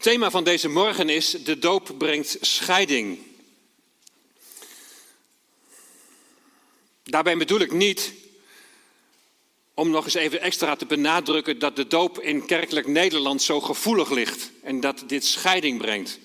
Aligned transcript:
Het 0.00 0.08
thema 0.08 0.30
van 0.30 0.44
deze 0.44 0.68
morgen 0.68 1.08
is: 1.08 1.30
de 1.30 1.58
doop 1.58 1.94
brengt 1.98 2.36
scheiding. 2.40 3.18
Daarbij 7.04 7.36
bedoel 7.36 7.60
ik 7.60 7.72
niet 7.72 8.12
om 9.74 9.90
nog 9.90 10.04
eens 10.04 10.14
even 10.14 10.40
extra 10.40 10.76
te 10.76 10.86
benadrukken 10.86 11.58
dat 11.58 11.76
de 11.76 11.86
doop 11.86 12.20
in 12.20 12.46
kerkelijk 12.46 12.86
Nederland 12.86 13.42
zo 13.42 13.60
gevoelig 13.60 14.10
ligt 14.10 14.50
en 14.62 14.80
dat 14.80 15.02
dit 15.06 15.24
scheiding 15.24 15.78
brengt. 15.78 16.18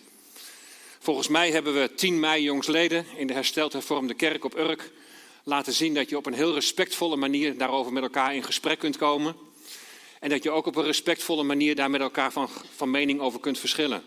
Volgens 0.99 1.27
mij 1.27 1.51
hebben 1.51 1.73
we 1.73 1.93
10 1.95 2.19
mei 2.19 2.43
jongsleden 2.43 3.05
in 3.17 3.27
de 3.27 3.33
hersteld 3.33 3.73
hervormde 3.73 4.13
kerk 4.13 4.43
op 4.43 4.57
Urk 4.57 4.91
laten 5.43 5.73
zien 5.73 5.93
dat 5.93 6.09
je 6.09 6.17
op 6.17 6.25
een 6.25 6.33
heel 6.33 6.53
respectvolle 6.53 7.15
manier 7.15 7.57
daarover 7.57 7.93
met 7.93 8.03
elkaar 8.03 8.35
in 8.35 8.43
gesprek 8.43 8.79
kunt 8.79 8.97
komen. 8.97 9.35
En 10.25 10.31
dat 10.31 10.43
je 10.43 10.51
ook 10.51 10.65
op 10.65 10.75
een 10.75 10.83
respectvolle 10.83 11.43
manier 11.43 11.75
daar 11.75 11.89
met 11.89 12.01
elkaar 12.01 12.31
van, 12.31 12.49
van 12.75 12.91
mening 12.91 13.19
over 13.19 13.39
kunt 13.39 13.59
verschillen. 13.59 14.03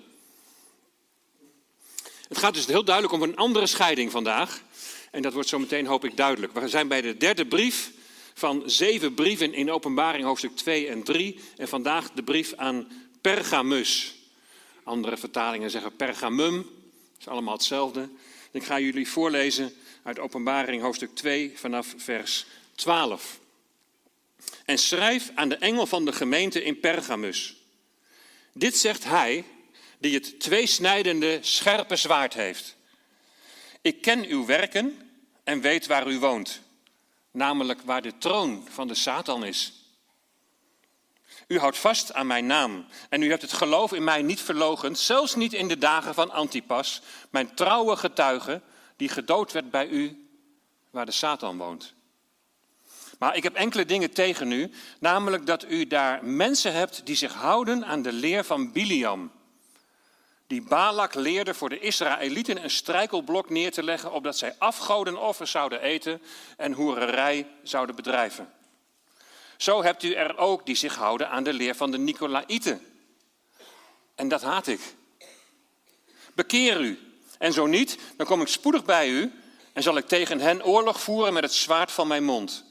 Het 2.29 2.39
gaat 2.39 2.55
dus 2.55 2.67
heel 2.67 2.85
duidelijk 2.85 3.15
om 3.15 3.23
een 3.23 3.37
andere 3.37 3.67
scheiding 3.67 4.11
vandaag. 4.11 4.63
En 5.11 5.23
dat 5.23 5.33
wordt 5.33 5.49
zo 5.49 5.59
meteen, 5.59 5.87
hoop 5.87 6.05
ik, 6.05 6.17
duidelijk. 6.17 6.53
We 6.53 6.69
zijn 6.69 6.89
bij 6.89 7.01
de 7.01 7.17
derde 7.17 7.47
brief 7.47 7.93
van 8.35 8.63
zeven 8.67 9.15
brieven 9.15 9.55
in 9.55 9.71
Openbaring, 9.71 10.25
hoofdstuk 10.25 10.57
2 10.57 10.89
en 10.89 11.03
3. 11.03 11.41
En 11.57 11.69
vandaag 11.69 12.11
de 12.11 12.23
brief 12.23 12.55
aan 12.57 12.89
Pergamus. 13.21 14.17
Andere 14.85 15.17
vertalingen 15.17 15.71
zeggen 15.71 15.97
Pergamum. 15.97 16.55
Dat 16.57 17.21
is 17.21 17.29
allemaal 17.29 17.55
hetzelfde. 17.55 18.09
Ik 18.51 18.65
ga 18.65 18.81
jullie 18.81 19.09
voorlezen 19.09 19.73
uit 20.03 20.19
Openbaring, 20.19 20.83
hoofdstuk 20.83 21.15
2, 21.15 21.53
vanaf 21.55 21.95
vers 21.97 22.47
12. 22.75 23.39
En 24.69 24.79
schrijf 24.79 25.31
aan 25.35 25.49
de 25.49 25.57
engel 25.57 25.87
van 25.87 26.05
de 26.05 26.13
gemeente 26.13 26.63
in 26.65 26.81
Pergamus. 26.81 27.57
Dit 28.53 28.77
zegt 28.77 29.05
hij 29.05 29.45
die 29.99 30.15
het 30.15 30.41
tweesnijdende 30.41 31.39
scherpe 31.41 31.97
zwaard 31.97 32.35
heeft. 32.35 32.77
Ik 33.81 34.01
ken 34.03 34.27
uw 34.27 34.47
werken 34.47 35.11
en 35.45 35.61
weet 35.61 35.87
waar 35.87 36.07
u 36.07 36.19
woont, 36.19 36.61
namelijk 37.31 37.81
waar 37.81 38.03
de 38.03 38.19
troon 38.19 38.67
van 38.71 38.89
de 38.89 38.95
Satan 38.95 39.45
is. 39.45 39.73
U 41.47 41.59
houdt 41.59 41.79
vast 41.79 42.13
aan 42.13 42.27
mijn 42.27 42.47
naam 42.47 42.87
en 43.09 43.23
u 43.23 43.31
hebt 43.31 43.43
het 43.43 43.53
geloof 43.53 43.93
in 43.93 44.05
mij 44.05 44.23
niet 44.23 44.41
verlogend, 44.41 44.99
zelfs 44.99 45.35
niet 45.35 45.53
in 45.53 45.69
de 45.69 45.79
dagen 45.79 46.15
van 46.15 46.31
Antipas, 46.31 47.03
mijn 47.31 47.55
trouwe 47.55 47.97
getuige, 47.97 48.63
die 48.97 49.09
gedood 49.09 49.53
werd 49.53 49.71
bij 49.71 49.89
u, 49.89 50.29
waar 50.91 51.07
de 51.07 51.13
Satan 51.13 51.59
woont. 51.59 51.97
Maar 53.19 53.37
ik 53.37 53.43
heb 53.43 53.55
enkele 53.55 53.85
dingen 53.85 54.13
tegen 54.13 54.53
u, 54.53 54.71
namelijk 55.01 55.47
dat 55.47 55.65
u 55.65 55.87
daar 55.87 56.25
mensen 56.25 56.73
hebt 56.73 57.07
die 57.07 57.17
zich 57.17 57.33
houden 57.33 57.87
aan 57.87 58.03
de 58.03 58.13
leer 58.13 58.45
van 58.45 58.73
Biliam. 58.73 59.33
Die 60.47 60.63
Balak 60.63 61.15
leerde 61.15 61.55
voor 61.55 61.69
de 61.69 61.79
Israëlieten 61.79 62.63
een 62.63 62.71
strijkelblok 62.71 63.51
neer 63.51 63.73
te 63.73 63.83
leggen, 63.83 64.13
opdat 64.13 64.39
zij 64.39 64.55
afgodenoffers 64.59 65.51
zouden 65.51 65.81
eten 65.81 66.23
en 66.57 66.73
hoererij 66.73 67.47
zouden 67.63 67.97
bedrijven. 67.97 68.53
Zo 69.57 69.83
hebt 69.83 70.03
u 70.03 70.13
er 70.13 70.37
ook 70.37 70.67
die 70.67 70.75
zich 70.75 70.95
houden 70.95 71.31
aan 71.31 71.45
de 71.45 71.53
leer 71.53 71.75
van 71.75 71.91
de 71.91 71.99
Nicolaïten. 71.99 72.87
En 74.15 74.29
dat 74.29 74.43
haat 74.43 74.67
ik. 74.67 74.81
Bekeer 76.35 76.81
u. 76.81 76.99
En 77.39 77.53
zo 77.53 77.67
niet, 77.67 77.99
dan 78.17 78.27
kom 78.27 78.41
ik 78.41 78.49
spoedig 78.49 78.85
bij 78.85 79.09
u 79.09 79.33
en 79.73 79.83
zal 79.83 79.97
ik 79.97 80.09
tegen 80.09 80.41
hen 80.41 80.65
oorlog 80.65 81.01
voeren 81.01 81.33
met 81.33 81.43
het 81.43 81.53
zwaard 81.53 81.93
van 81.93 82.09
mijn 82.09 82.25
mond. 82.25 82.68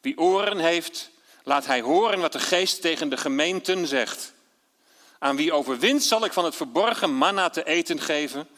Wie 0.00 0.18
oren 0.18 0.58
heeft, 0.58 1.10
laat 1.44 1.66
hij 1.66 1.80
horen 1.80 2.20
wat 2.20 2.32
de 2.32 2.40
geest 2.40 2.80
tegen 2.80 3.08
de 3.08 3.16
gemeenten 3.16 3.86
zegt. 3.86 4.32
Aan 5.18 5.36
wie 5.36 5.52
overwint 5.52 6.02
zal 6.02 6.24
ik 6.24 6.32
van 6.32 6.44
het 6.44 6.56
verborgen 6.56 7.14
manna 7.14 7.50
te 7.50 7.64
eten 7.64 8.00
geven. 8.00 8.48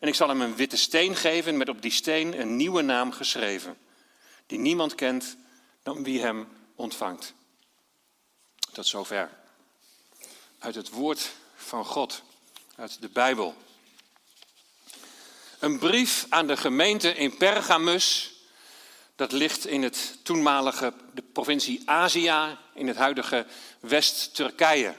En 0.00 0.08
ik 0.08 0.14
zal 0.14 0.28
hem 0.28 0.40
een 0.40 0.56
witte 0.56 0.76
steen 0.76 1.16
geven 1.16 1.56
met 1.56 1.68
op 1.68 1.82
die 1.82 1.90
steen 1.90 2.40
een 2.40 2.56
nieuwe 2.56 2.82
naam 2.82 3.12
geschreven. 3.12 3.78
Die 4.46 4.58
niemand 4.58 4.94
kent 4.94 5.36
dan 5.82 6.02
wie 6.02 6.20
hem 6.20 6.48
ontvangt. 6.74 7.34
Tot 8.72 8.86
zover. 8.86 9.30
Uit 10.58 10.74
het 10.74 10.90
woord 10.90 11.32
van 11.54 11.84
God, 11.84 12.22
uit 12.76 13.00
de 13.00 13.08
Bijbel. 13.08 13.54
Een 15.58 15.78
brief 15.78 16.26
aan 16.28 16.46
de 16.46 16.56
gemeente 16.56 17.14
in 17.14 17.36
Pergamus 17.36 18.35
dat 19.16 19.32
ligt 19.32 19.66
in 19.66 19.82
het 19.82 20.18
toenmalige 20.22 20.92
de 21.12 21.22
provincie 21.22 21.82
Azië, 21.84 22.58
in 22.74 22.86
het 22.86 22.96
huidige 22.96 23.46
West-Turkije. 23.80 24.94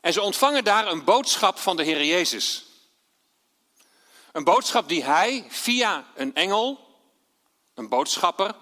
En 0.00 0.12
ze 0.12 0.22
ontvangen 0.22 0.64
daar 0.64 0.86
een 0.86 1.04
boodschap 1.04 1.58
van 1.58 1.76
de 1.76 1.82
Heer 1.82 2.04
Jezus. 2.04 2.64
Een 4.32 4.44
boodschap 4.44 4.88
die 4.88 5.04
hij 5.04 5.44
via 5.48 6.04
een 6.14 6.34
engel, 6.34 6.80
een 7.74 7.88
boodschapper, 7.88 8.54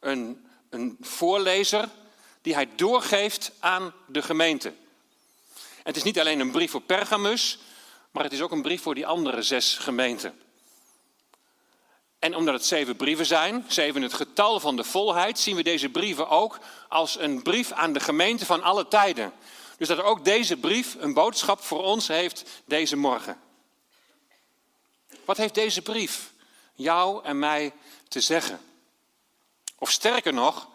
een, 0.00 0.46
een 0.70 0.96
voorlezer, 1.00 1.88
die 2.42 2.54
hij 2.54 2.68
doorgeeft 2.76 3.52
aan 3.58 3.94
de 4.06 4.22
gemeente. 4.22 4.68
En 4.68 5.84
het 5.84 5.96
is 5.96 6.02
niet 6.02 6.20
alleen 6.20 6.40
een 6.40 6.50
brief 6.50 6.70
voor 6.70 6.82
Pergamus, 6.82 7.58
maar 8.10 8.24
het 8.24 8.32
is 8.32 8.40
ook 8.40 8.52
een 8.52 8.62
brief 8.62 8.82
voor 8.82 8.94
die 8.94 9.06
andere 9.06 9.42
zes 9.42 9.76
gemeenten. 9.76 10.47
En 12.18 12.36
omdat 12.36 12.54
het 12.54 12.64
zeven 12.64 12.96
brieven 12.96 13.26
zijn, 13.26 13.64
zeven 13.68 14.02
het 14.02 14.14
getal 14.14 14.60
van 14.60 14.76
de 14.76 14.84
volheid, 14.84 15.38
zien 15.38 15.56
we 15.56 15.62
deze 15.62 15.88
brieven 15.88 16.28
ook 16.28 16.58
als 16.88 17.18
een 17.18 17.42
brief 17.42 17.72
aan 17.72 17.92
de 17.92 18.00
gemeente 18.00 18.46
van 18.46 18.62
alle 18.62 18.88
tijden. 18.88 19.32
Dus 19.76 19.88
dat 19.88 20.02
ook 20.02 20.24
deze 20.24 20.56
brief 20.56 20.96
een 20.98 21.14
boodschap 21.14 21.60
voor 21.60 21.82
ons 21.82 22.08
heeft 22.08 22.44
deze 22.64 22.96
morgen. 22.96 23.40
Wat 25.24 25.36
heeft 25.36 25.54
deze 25.54 25.82
brief 25.82 26.32
jou 26.74 27.24
en 27.24 27.38
mij 27.38 27.72
te 28.08 28.20
zeggen? 28.20 28.60
Of 29.78 29.90
sterker 29.90 30.32
nog, 30.32 30.68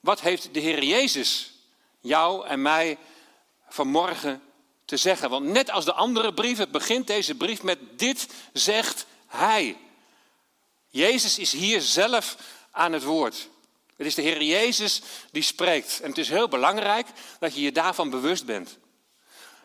wat 0.00 0.20
heeft 0.20 0.54
de 0.54 0.60
Heer 0.60 0.84
Jezus 0.84 1.52
jou 2.00 2.46
en 2.46 2.62
mij 2.62 2.98
vanmorgen 3.68 4.42
te 4.84 4.96
zeggen? 4.96 5.30
Want 5.30 5.46
net 5.46 5.70
als 5.70 5.84
de 5.84 5.92
andere 5.92 6.34
brieven 6.34 6.70
begint 6.70 7.06
deze 7.06 7.34
brief 7.34 7.62
met 7.62 7.78
dit 7.98 8.26
zegt 8.52 9.06
Hij. 9.26 9.76
Jezus 10.96 11.38
is 11.38 11.52
hier 11.52 11.80
zelf 11.80 12.36
aan 12.70 12.92
het 12.92 13.02
woord. 13.02 13.48
Het 13.96 14.06
is 14.06 14.14
de 14.14 14.22
Heer 14.22 14.42
Jezus 14.42 15.02
die 15.30 15.42
spreekt. 15.42 16.00
En 16.00 16.08
het 16.08 16.18
is 16.18 16.28
heel 16.28 16.48
belangrijk 16.48 17.06
dat 17.38 17.54
je 17.54 17.60
je 17.60 17.72
daarvan 17.72 18.10
bewust 18.10 18.46
bent. 18.46 18.78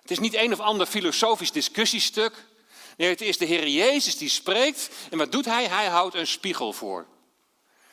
Het 0.01 0.11
is 0.11 0.19
niet 0.19 0.33
een 0.33 0.53
of 0.53 0.59
ander 0.59 0.87
filosofisch 0.87 1.51
discussiestuk. 1.51 2.45
Nee, 2.97 3.09
het 3.09 3.21
is 3.21 3.37
de 3.37 3.45
Heer 3.45 3.67
Jezus 3.67 4.17
die 4.17 4.29
spreekt. 4.29 4.89
En 5.09 5.17
wat 5.17 5.31
doet 5.31 5.45
hij? 5.45 5.67
Hij 5.67 5.87
houdt 5.87 6.15
een 6.15 6.27
spiegel 6.27 6.73
voor. 6.73 7.05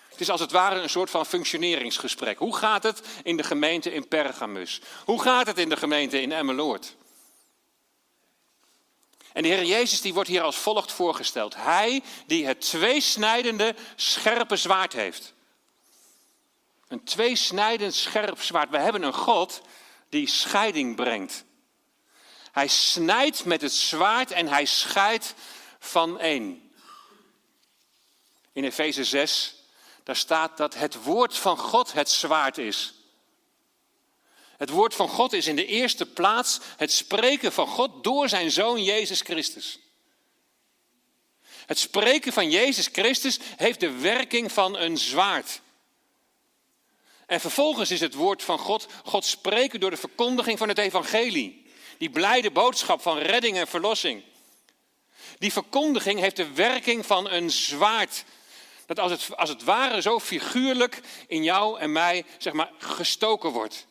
Het 0.09 0.21
is 0.21 0.31
als 0.31 0.41
het 0.41 0.53
ware 0.53 0.81
een 0.81 0.91
soort 0.91 1.11
van 1.11 1.27
functioneringsgesprek. 1.27 2.39
Hoe 2.39 2.57
gaat 2.57 2.83
het 2.83 3.01
in 3.23 3.37
de 3.37 3.43
gemeente 3.43 3.93
in 3.93 4.09
Pergamus? 4.09 4.81
Hoe 5.05 5.23
gaat 5.23 5.47
het 5.47 5.59
in 5.59 5.69
de 5.69 5.77
gemeente 5.77 6.21
in 6.21 6.33
Emmeloord? 6.33 6.97
En 9.39 9.45
de 9.45 9.51
Heer 9.51 9.65
Jezus 9.65 10.01
die 10.01 10.15
wordt 10.15 10.29
hier 10.29 10.43
als 10.43 10.57
volgt 10.57 10.93
voorgesteld. 10.93 11.55
Hij 11.55 12.03
die 12.27 12.47
het 12.47 12.61
tweesnijdende 12.61 13.75
scherpe 13.97 14.57
zwaard 14.57 14.93
heeft. 14.93 15.33
Een 16.89 17.05
tweesnijdend 17.05 17.95
scherp 17.95 18.43
zwaard. 18.43 18.71
We 18.71 18.79
hebben 18.79 19.03
een 19.03 19.15
God 19.15 19.61
die 20.09 20.27
scheiding 20.27 20.97
brengt. 20.97 21.45
Hij 22.53 22.67
snijdt 22.67 23.45
met 23.45 23.61
het 23.61 23.73
zwaard 23.73 24.31
en 24.31 24.49
hij 24.49 24.65
scheidt 24.65 25.35
van 25.79 26.21
één. 26.21 26.73
In 28.53 28.65
Efeze 28.65 29.05
6, 29.05 29.55
daar 30.03 30.17
staat 30.17 30.57
dat 30.57 30.75
het 30.75 31.03
woord 31.03 31.37
van 31.37 31.59
God 31.59 31.93
het 31.93 32.11
zwaard 32.11 32.59
is. 32.59 32.95
Het 34.59 34.71
woord 34.71 34.95
van 34.95 35.09
God 35.09 35.33
is 35.33 35.47
in 35.47 35.57
de 35.57 35.67
eerste 35.67 36.07
plaats 36.07 36.61
het 36.77 36.93
spreken 36.93 37.53
van 37.53 37.67
God 37.67 38.05
door 38.05 38.29
zijn 38.29 38.51
zoon 38.51 38.83
Jezus 38.85 39.21
Christus. 39.21 39.79
Het 41.67 41.79
spreken 41.79 42.33
van 42.33 42.51
Jezus 42.51 42.89
Christus 42.93 43.39
heeft 43.57 43.81
de 43.81 43.91
werking 43.91 44.53
van 44.53 44.77
een 44.77 44.99
zwaard. 44.99 45.61
En 47.27 47.41
vervolgens 47.41 47.91
is 47.91 48.01
het 48.01 48.15
woord 48.15 48.43
van 48.43 48.59
God, 48.59 48.87
God 49.05 49.25
spreken 49.25 49.81
door 49.81 49.91
de 49.91 49.97
verkondiging 49.97 50.59
van 50.59 50.69
het 50.69 50.79
evangelie. 50.79 51.67
Die 51.99 52.11
blijde 52.11 52.51
boodschap 52.51 53.03
van 53.03 53.19
redding 53.19 53.57
en 53.57 53.67
verlossing. 53.67 54.23
Die 55.39 55.53
verkondiging 55.53 56.21
heeft 56.21 56.37
de 56.37 56.53
werking 56.53 57.07
van 57.07 57.31
een 57.31 57.51
zwaard. 57.51 58.25
Dat 58.87 58.99
als 58.99 59.11
het, 59.11 59.37
als 59.37 59.49
het 59.49 59.65
ware 59.65 60.03
zo 60.03 60.21
figuurlijk 60.21 61.01
in 61.27 61.43
jou 61.43 61.79
en 61.79 61.93
mij 61.93 62.25
zeg 62.39 62.53
maar, 62.53 62.71
gestoken 62.79 63.51
wordt. 63.51 63.88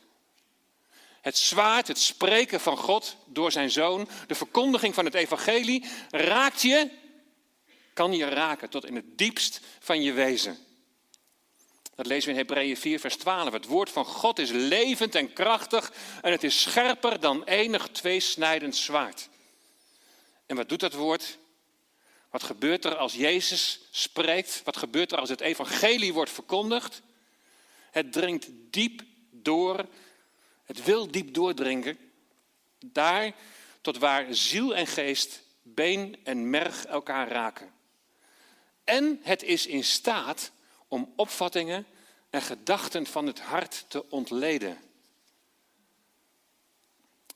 Het 1.27 1.37
zwaard, 1.37 1.87
het 1.87 1.99
spreken 1.99 2.59
van 2.59 2.77
God 2.77 3.15
door 3.25 3.51
zijn 3.51 3.71
zoon, 3.71 4.09
de 4.27 4.35
verkondiging 4.35 4.93
van 4.93 5.05
het 5.05 5.13
evangelie, 5.13 5.85
raakt 6.09 6.61
je, 6.61 6.89
kan 7.93 8.13
je 8.13 8.25
raken 8.25 8.69
tot 8.69 8.85
in 8.85 8.95
het 8.95 9.17
diepst 9.17 9.59
van 9.79 10.01
je 10.01 10.11
wezen. 10.11 10.57
Dat 11.95 12.05
lezen 12.05 12.25
we 12.25 12.31
in 12.31 12.45
Hebreeën 12.45 12.77
4, 12.77 12.99
vers 12.99 13.15
12. 13.15 13.53
Het 13.53 13.65
woord 13.65 13.89
van 13.89 14.05
God 14.05 14.39
is 14.39 14.49
levend 14.49 15.15
en 15.15 15.33
krachtig 15.33 15.93
en 16.21 16.31
het 16.31 16.43
is 16.43 16.61
scherper 16.61 17.19
dan 17.19 17.43
enig 17.43 17.87
tweesnijdend 17.87 18.75
zwaard. 18.75 19.29
En 20.45 20.55
wat 20.55 20.69
doet 20.69 20.79
dat 20.79 20.93
woord? 20.93 21.37
Wat 22.29 22.43
gebeurt 22.43 22.85
er 22.85 22.95
als 22.95 23.13
Jezus 23.13 23.79
spreekt? 23.91 24.61
Wat 24.63 24.77
gebeurt 24.77 25.11
er 25.11 25.17
als 25.19 25.29
het 25.29 25.41
evangelie 25.41 26.13
wordt 26.13 26.31
verkondigd? 26.31 27.01
Het 27.91 28.13
dringt 28.13 28.47
diep 28.69 29.01
door, 29.31 29.85
het 30.67 30.83
wil 30.83 31.11
diep 31.11 31.33
doordringen, 31.33 31.97
daar 32.85 33.33
tot 33.81 33.97
waar 33.97 34.25
ziel 34.29 34.75
en 34.75 34.87
geest, 34.87 35.41
been 35.61 36.19
en 36.23 36.49
merg 36.49 36.85
elkaar 36.85 37.27
raken. 37.27 37.73
En 38.83 39.19
het 39.23 39.43
is 39.43 39.65
in 39.65 39.83
staat 39.83 40.51
om 40.87 41.13
opvattingen 41.15 41.85
en 42.29 42.41
gedachten 42.41 43.05
van 43.05 43.27
het 43.27 43.39
hart 43.39 43.85
te 43.87 44.09
ontleden. 44.09 44.77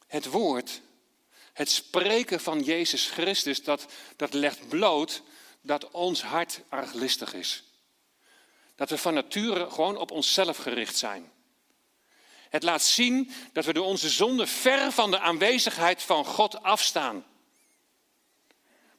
Het 0.08 0.26
woord, 0.26 0.82
het 1.54 1.70
spreken 1.70 2.40
van 2.40 2.64
Jezus 2.64 3.10
Christus, 3.10 3.64
dat, 3.64 3.86
dat 4.16 4.34
legt 4.34 4.68
bloot 4.68 5.22
dat 5.62 5.92
ons 5.92 6.22
hart 6.22 6.62
arglistig 6.70 7.34
is. 7.34 7.64
Dat 8.76 8.90
we 8.90 8.98
van 8.98 9.14
nature 9.14 9.70
gewoon 9.70 9.98
op 9.98 10.12
onszelf 10.12 10.58
gericht 10.58 10.98
zijn. 10.98 11.32
Het 12.52 12.64
laat 12.64 12.84
zien 12.84 13.32
dat 13.54 13.66
we 13.66 13.74
door 13.74 13.86
onze 13.86 14.10
zonde 14.10 14.48
ver 14.48 14.92
van 14.92 15.12
de 15.12 15.20
aanwezigheid 15.20 16.04
van 16.04 16.26
God 16.26 16.64
afstaan. 16.64 17.26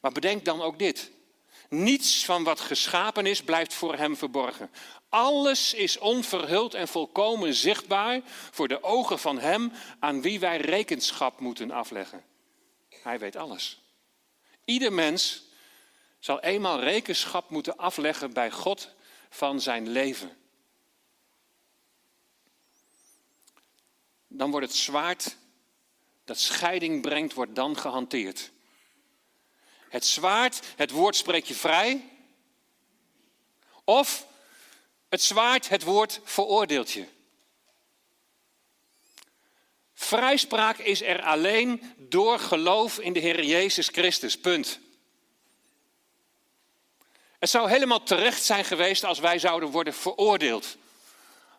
Maar 0.01 0.13
bedenk 0.13 0.45
dan 0.45 0.63
ook 0.63 0.79
dit. 0.79 1.11
Niets 1.69 2.25
van 2.25 2.45
wat 2.45 2.61
geschapen 2.61 3.27
is 3.27 3.43
blijft 3.43 3.75
voor 3.75 3.95
hem 3.95 4.17
verborgen. 4.17 4.71
Alles 5.09 5.75
is 5.75 5.99
onverhuld 5.99 6.75
en 6.75 6.89
volkomen 6.89 7.55
zichtbaar 7.55 8.21
voor 8.51 8.69
de 8.69 8.83
ogen 8.83 9.19
van 9.19 9.39
hem 9.39 9.73
aan 9.99 10.23
wie 10.23 10.41
wij 10.41 10.57
rekenschap 10.57 11.41
moeten 11.41 11.71
afleggen. 11.71 12.25
Hij 13.03 13.19
weet 13.19 13.37
alles. 13.37 13.81
Ieder 14.65 14.93
mens 14.93 15.43
zal 16.19 16.41
eenmaal 16.41 16.81
rekenschap 16.81 17.51
moeten 17.51 17.77
afleggen 17.77 18.33
bij 18.33 18.51
God 18.51 18.89
van 19.31 19.61
zijn 19.61 19.89
leven. 19.89 20.37
Dan 24.35 24.51
wordt 24.51 24.67
het 24.67 24.77
zwaard 24.77 25.37
dat 26.25 26.39
scheiding 26.39 27.03
brengt, 27.03 27.35
wordt 27.35 27.55
dan 27.55 27.79
gehanteerd. 27.79 28.51
Het 29.89 30.07
zwaard, 30.07 30.61
het 30.77 30.91
woord 30.91 31.17
spreekt 31.17 31.49
je 31.49 31.55
vrij. 31.55 32.09
Of 33.85 34.27
het 35.09 35.23
zwaard, 35.23 35.69
het 35.69 35.83
woord 35.83 36.21
veroordeelt 36.25 36.91
je. 36.91 37.07
Vrijspraak 39.95 40.79
is 40.79 41.03
er 41.03 41.23
alleen 41.23 41.95
door 41.97 42.39
geloof 42.39 42.99
in 42.99 43.13
de 43.13 43.21
Heer 43.21 43.45
Jezus 43.45 43.89
Christus. 43.89 44.39
Punt. 44.39 44.81
Het 47.39 47.51
zou 47.51 47.69
helemaal 47.69 48.03
terecht 48.03 48.45
zijn 48.45 48.65
geweest 48.65 49.05
als 49.05 49.19
wij 49.19 49.39
zouden 49.39 49.71
worden 49.71 49.95
veroordeeld. 49.95 50.77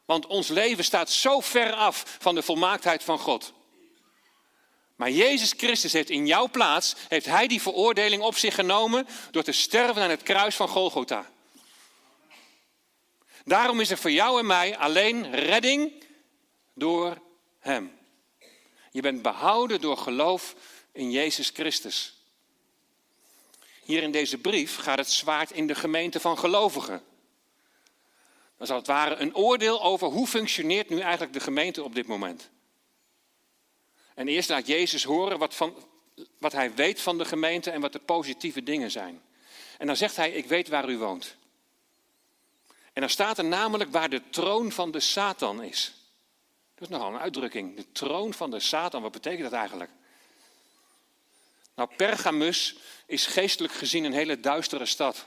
Want 0.06 0.26
ons 0.28 0.48
leven 0.48 0.84
staat 0.84 1.10
zo 1.10 1.40
ver 1.40 1.74
af 1.74 2.18
van 2.20 2.36
de 2.36 2.42
volmaaktheid 2.42 3.04
van 3.04 3.20
God. 3.20 3.54
Maar 4.96 5.12
Jezus 5.12 5.54
Christus 5.58 5.94
heeft 5.94 6.10
in 6.10 6.28
jouw 6.28 6.50
plaats, 6.50 6.96
heeft 7.08 7.26
Hij 7.26 7.48
die 7.48 7.62
veroordeling 7.62 8.22
op 8.22 8.36
zich 8.36 8.56
genomen 8.56 9.08
door 9.32 9.44
te 9.44 9.52
sterven 9.52 10.02
aan 10.02 10.10
het 10.10 10.24
kruis 10.24 10.56
van 10.56 10.68
Golgotha. 10.68 11.32
Daarom 13.46 13.80
is 13.80 13.90
er 13.90 13.98
voor 13.98 14.12
jou 14.12 14.40
en 14.40 14.46
mij 14.46 14.78
alleen 14.78 15.36
redding 15.36 15.92
door 16.74 17.22
Hem. 17.60 17.98
Je 18.92 19.02
bent 19.02 19.22
behouden 19.22 19.82
door 19.82 19.98
geloof 19.98 20.56
in 20.92 21.12
Jezus 21.12 21.50
Christus. 21.50 22.14
Hier 23.84 24.04
in 24.04 24.12
deze 24.12 24.38
brief 24.38 24.78
gaat 24.78 24.98
het 24.98 25.12
zwaard 25.12 25.52
in 25.52 25.68
de 25.68 25.76
gemeente 25.76 26.20
van 26.20 26.38
gelovigen. 26.38 27.04
Dat 28.58 28.68
is 28.68 28.74
als 28.74 28.88
het 28.88 28.88
ware 28.88 29.16
een 29.16 29.36
oordeel 29.36 29.84
over 29.84 30.08
hoe 30.08 30.28
functioneert 30.28 30.90
nu 30.90 31.00
eigenlijk 31.00 31.34
de 31.34 31.40
gemeente 31.40 31.84
op 31.84 31.96
dit 31.96 32.08
moment. 32.08 32.50
En 34.14 34.28
eerst 34.28 34.50
laat 34.50 34.68
Jezus 34.68 35.04
horen 35.04 35.38
wat, 35.38 35.56
van, 35.56 35.76
wat 36.38 36.52
hij 36.52 36.74
weet 36.74 37.02
van 37.02 37.18
de 37.18 37.26
gemeente 37.26 37.72
en 37.72 37.82
wat 37.82 37.94
de 37.94 38.00
positieve 38.00 38.64
dingen 38.64 38.92
zijn. 38.92 39.22
En 39.78 39.88
dan 39.88 39.96
zegt 39.96 40.16
hij, 40.16 40.32
ik 40.32 40.46
weet 40.46 40.68
waar 40.68 40.90
u 40.90 40.98
woont. 40.98 41.36
En 42.94 43.02
dan 43.02 43.10
staat 43.10 43.38
er 43.38 43.46
namelijk 43.46 43.92
waar 43.92 44.10
de 44.10 44.30
troon 44.30 44.72
van 44.72 44.92
de 44.92 45.00
Satan 45.00 45.64
is. 45.64 45.94
Dat 46.76 46.84
is 46.84 46.98
nogal 46.98 47.14
een 47.14 47.20
uitdrukking. 47.20 47.76
De 47.76 47.92
troon 47.92 48.34
van 48.34 48.52
de 48.52 48.60
Satan, 48.60 49.02
wat 49.02 49.12
betekent 49.12 49.44
dat 49.44 49.60
eigenlijk? 49.60 49.92
Nou, 51.76 51.90
Pergamus 51.96 52.76
is 53.06 53.26
geestelijk 53.26 53.74
gezien 53.74 54.04
een 54.04 54.14
hele 54.14 54.40
duistere 54.40 54.86
stad. 54.86 55.26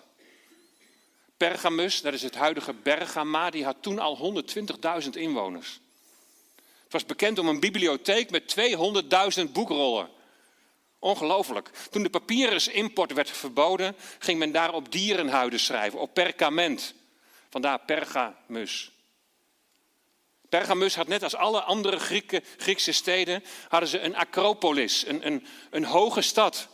Pergamus, 1.36 2.00
dat 2.00 2.12
is 2.12 2.22
het 2.22 2.34
huidige 2.34 2.72
Bergama, 2.72 3.50
die 3.50 3.64
had 3.64 3.76
toen 3.80 3.98
al 3.98 4.42
120.000 5.02 5.08
inwoners. 5.10 5.80
Het 6.56 6.92
was 6.92 7.06
bekend 7.06 7.38
om 7.38 7.48
een 7.48 7.60
bibliotheek 7.60 8.30
met 8.30 8.56
200.000 9.46 9.52
boekrollen. 9.52 10.08
Ongelooflijk. 10.98 11.70
Toen 11.90 12.02
de 12.02 12.10
papyrus-import 12.10 13.12
werd 13.12 13.30
verboden, 13.30 13.96
ging 14.18 14.38
men 14.38 14.52
daar 14.52 14.72
op 14.72 14.92
dierenhuiden 14.92 15.60
schrijven, 15.60 16.00
op 16.00 16.14
perkament. 16.14 16.94
Vandaar 17.50 17.80
Pergamus. 17.80 18.90
Pergamus 20.48 20.96
had 20.96 21.08
net 21.08 21.22
als 21.22 21.34
alle 21.34 21.60
andere 21.60 21.98
Griekse 22.56 22.92
steden, 22.92 23.44
hadden 23.68 23.88
ze 23.88 24.00
een 24.00 24.16
acropolis, 24.16 25.06
een, 25.06 25.26
een, 25.26 25.46
een 25.70 25.84
hoge 25.84 26.22
stad. 26.22 26.68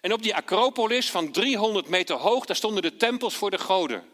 En 0.00 0.12
op 0.12 0.22
die 0.22 0.34
acropolis 0.34 1.10
van 1.10 1.30
300 1.32 1.88
meter 1.88 2.16
hoog, 2.16 2.46
daar 2.46 2.56
stonden 2.56 2.82
de 2.82 2.96
tempels 2.96 3.34
voor 3.34 3.50
de 3.50 3.58
goden. 3.58 4.04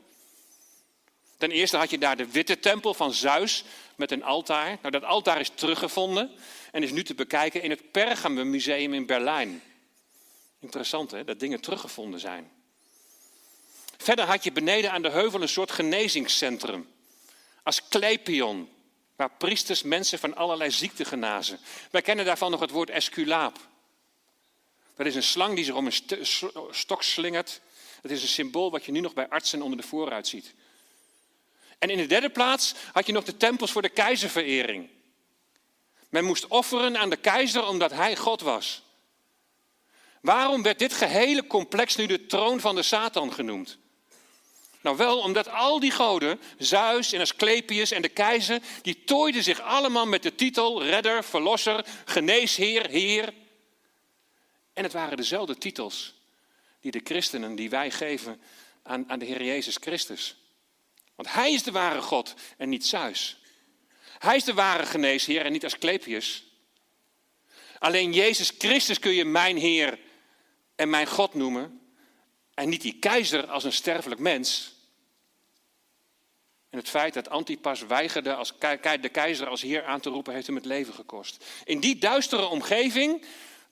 Ten 1.36 1.50
eerste 1.50 1.76
had 1.76 1.90
je 1.90 1.98
daar 1.98 2.16
de 2.16 2.30
witte 2.30 2.58
tempel 2.58 2.94
van 2.94 3.12
Zeus 3.12 3.64
met 3.96 4.10
een 4.10 4.22
altaar. 4.22 4.78
Nou, 4.80 4.90
dat 4.90 5.04
altaar 5.04 5.40
is 5.40 5.50
teruggevonden 5.54 6.30
en 6.72 6.82
is 6.82 6.90
nu 6.90 7.04
te 7.04 7.14
bekijken 7.14 7.62
in 7.62 7.70
het 7.70 7.90
Pergamum 7.90 8.50
Museum 8.50 8.94
in 8.94 9.06
Berlijn. 9.06 9.62
Interessant 10.60 11.10
hè, 11.10 11.24
dat 11.24 11.40
dingen 11.40 11.60
teruggevonden 11.60 12.20
zijn. 12.20 12.50
Verder 13.96 14.24
had 14.24 14.44
je 14.44 14.52
beneden 14.52 14.92
aan 14.92 15.02
de 15.02 15.10
heuvel 15.10 15.42
een 15.42 15.48
soort 15.48 15.70
genezingscentrum. 15.70 16.88
Asclepion, 17.62 18.68
waar 19.16 19.30
priesters 19.30 19.82
mensen 19.82 20.18
van 20.18 20.36
allerlei 20.36 20.70
ziekten 20.70 21.06
genazen. 21.06 21.58
Wij 21.90 22.02
kennen 22.02 22.24
daarvan 22.24 22.50
nog 22.50 22.60
het 22.60 22.70
woord 22.70 22.90
esculaap. 22.90 23.58
Dat 24.96 25.06
is 25.06 25.14
een 25.14 25.22
slang 25.22 25.54
die 25.54 25.64
zich 25.64 25.74
om 25.74 25.86
een 25.86 26.26
stok 26.70 27.02
slingert. 27.02 27.60
Dat 28.02 28.10
is 28.10 28.22
een 28.22 28.28
symbool 28.28 28.70
wat 28.70 28.84
je 28.84 28.92
nu 28.92 29.00
nog 29.00 29.14
bij 29.14 29.28
artsen 29.28 29.62
onder 29.62 29.80
de 29.80 29.86
vooruit 29.86 30.28
ziet. 30.28 30.54
En 31.78 31.90
in 31.90 31.96
de 31.96 32.06
derde 32.06 32.30
plaats 32.30 32.74
had 32.92 33.06
je 33.06 33.12
nog 33.12 33.24
de 33.24 33.36
tempels 33.36 33.72
voor 33.72 33.82
de 33.82 33.88
keizerverering. 33.88 34.88
Men 36.08 36.24
moest 36.24 36.46
offeren 36.46 36.98
aan 36.98 37.10
de 37.10 37.16
keizer 37.16 37.66
omdat 37.66 37.92
hij 37.92 38.16
God 38.16 38.40
was. 38.40 38.82
Waarom 40.20 40.62
werd 40.62 40.78
dit 40.78 40.92
gehele 40.92 41.46
complex 41.46 41.96
nu 41.96 42.06
de 42.06 42.26
troon 42.26 42.60
van 42.60 42.74
de 42.74 42.82
Satan 42.82 43.32
genoemd? 43.32 43.78
Nou 44.80 44.96
wel 44.96 45.18
omdat 45.18 45.48
al 45.48 45.80
die 45.80 45.90
goden, 45.90 46.40
Zeus 46.58 47.12
en 47.12 47.20
Asclepius 47.20 47.90
en 47.90 48.02
de 48.02 48.08
keizer, 48.08 48.60
die 48.82 49.04
tooiden 49.04 49.42
zich 49.42 49.60
allemaal 49.60 50.06
met 50.06 50.22
de 50.22 50.34
titel 50.34 50.82
redder, 50.82 51.24
verlosser, 51.24 51.86
geneesheer, 52.04 52.86
heer. 52.88 53.32
En 54.76 54.82
het 54.82 54.92
waren 54.92 55.16
dezelfde 55.16 55.58
titels 55.58 56.14
die 56.80 56.90
de 56.90 57.00
christenen, 57.04 57.54
die 57.54 57.70
wij 57.70 57.90
geven 57.90 58.40
aan, 58.82 59.10
aan 59.10 59.18
de 59.18 59.24
Heer 59.24 59.42
Jezus 59.42 59.76
Christus. 59.76 60.36
Want 61.14 61.32
hij 61.32 61.52
is 61.52 61.62
de 61.62 61.70
ware 61.70 62.02
God 62.02 62.34
en 62.56 62.68
niet 62.68 62.86
Zeus. 62.86 63.36
Hij 64.18 64.36
is 64.36 64.44
de 64.44 64.54
ware 64.54 64.86
geneesheer 64.86 65.44
en 65.44 65.52
niet 65.52 65.64
Asclepius. 65.64 66.44
Alleen 67.78 68.12
Jezus 68.12 68.52
Christus 68.58 68.98
kun 68.98 69.12
je 69.12 69.24
mijn 69.24 69.56
Heer 69.56 69.98
en 70.74 70.90
mijn 70.90 71.06
God 71.06 71.34
noemen. 71.34 71.80
En 72.54 72.68
niet 72.68 72.82
die 72.82 72.98
keizer 72.98 73.46
als 73.46 73.64
een 73.64 73.72
sterfelijk 73.72 74.20
mens. 74.20 74.74
En 76.70 76.78
het 76.78 76.88
feit 76.88 77.14
dat 77.14 77.28
Antipas 77.28 77.82
weigerde 77.82 78.34
als 78.34 78.52
de 79.00 79.08
keizer 79.08 79.48
als 79.48 79.62
heer 79.62 79.84
aan 79.84 80.00
te 80.00 80.10
roepen, 80.10 80.34
heeft 80.34 80.46
hem 80.46 80.56
het 80.56 80.64
leven 80.64 80.94
gekost. 80.94 81.44
In 81.64 81.80
die 81.80 81.98
duistere 81.98 82.46
omgeving, 82.46 83.24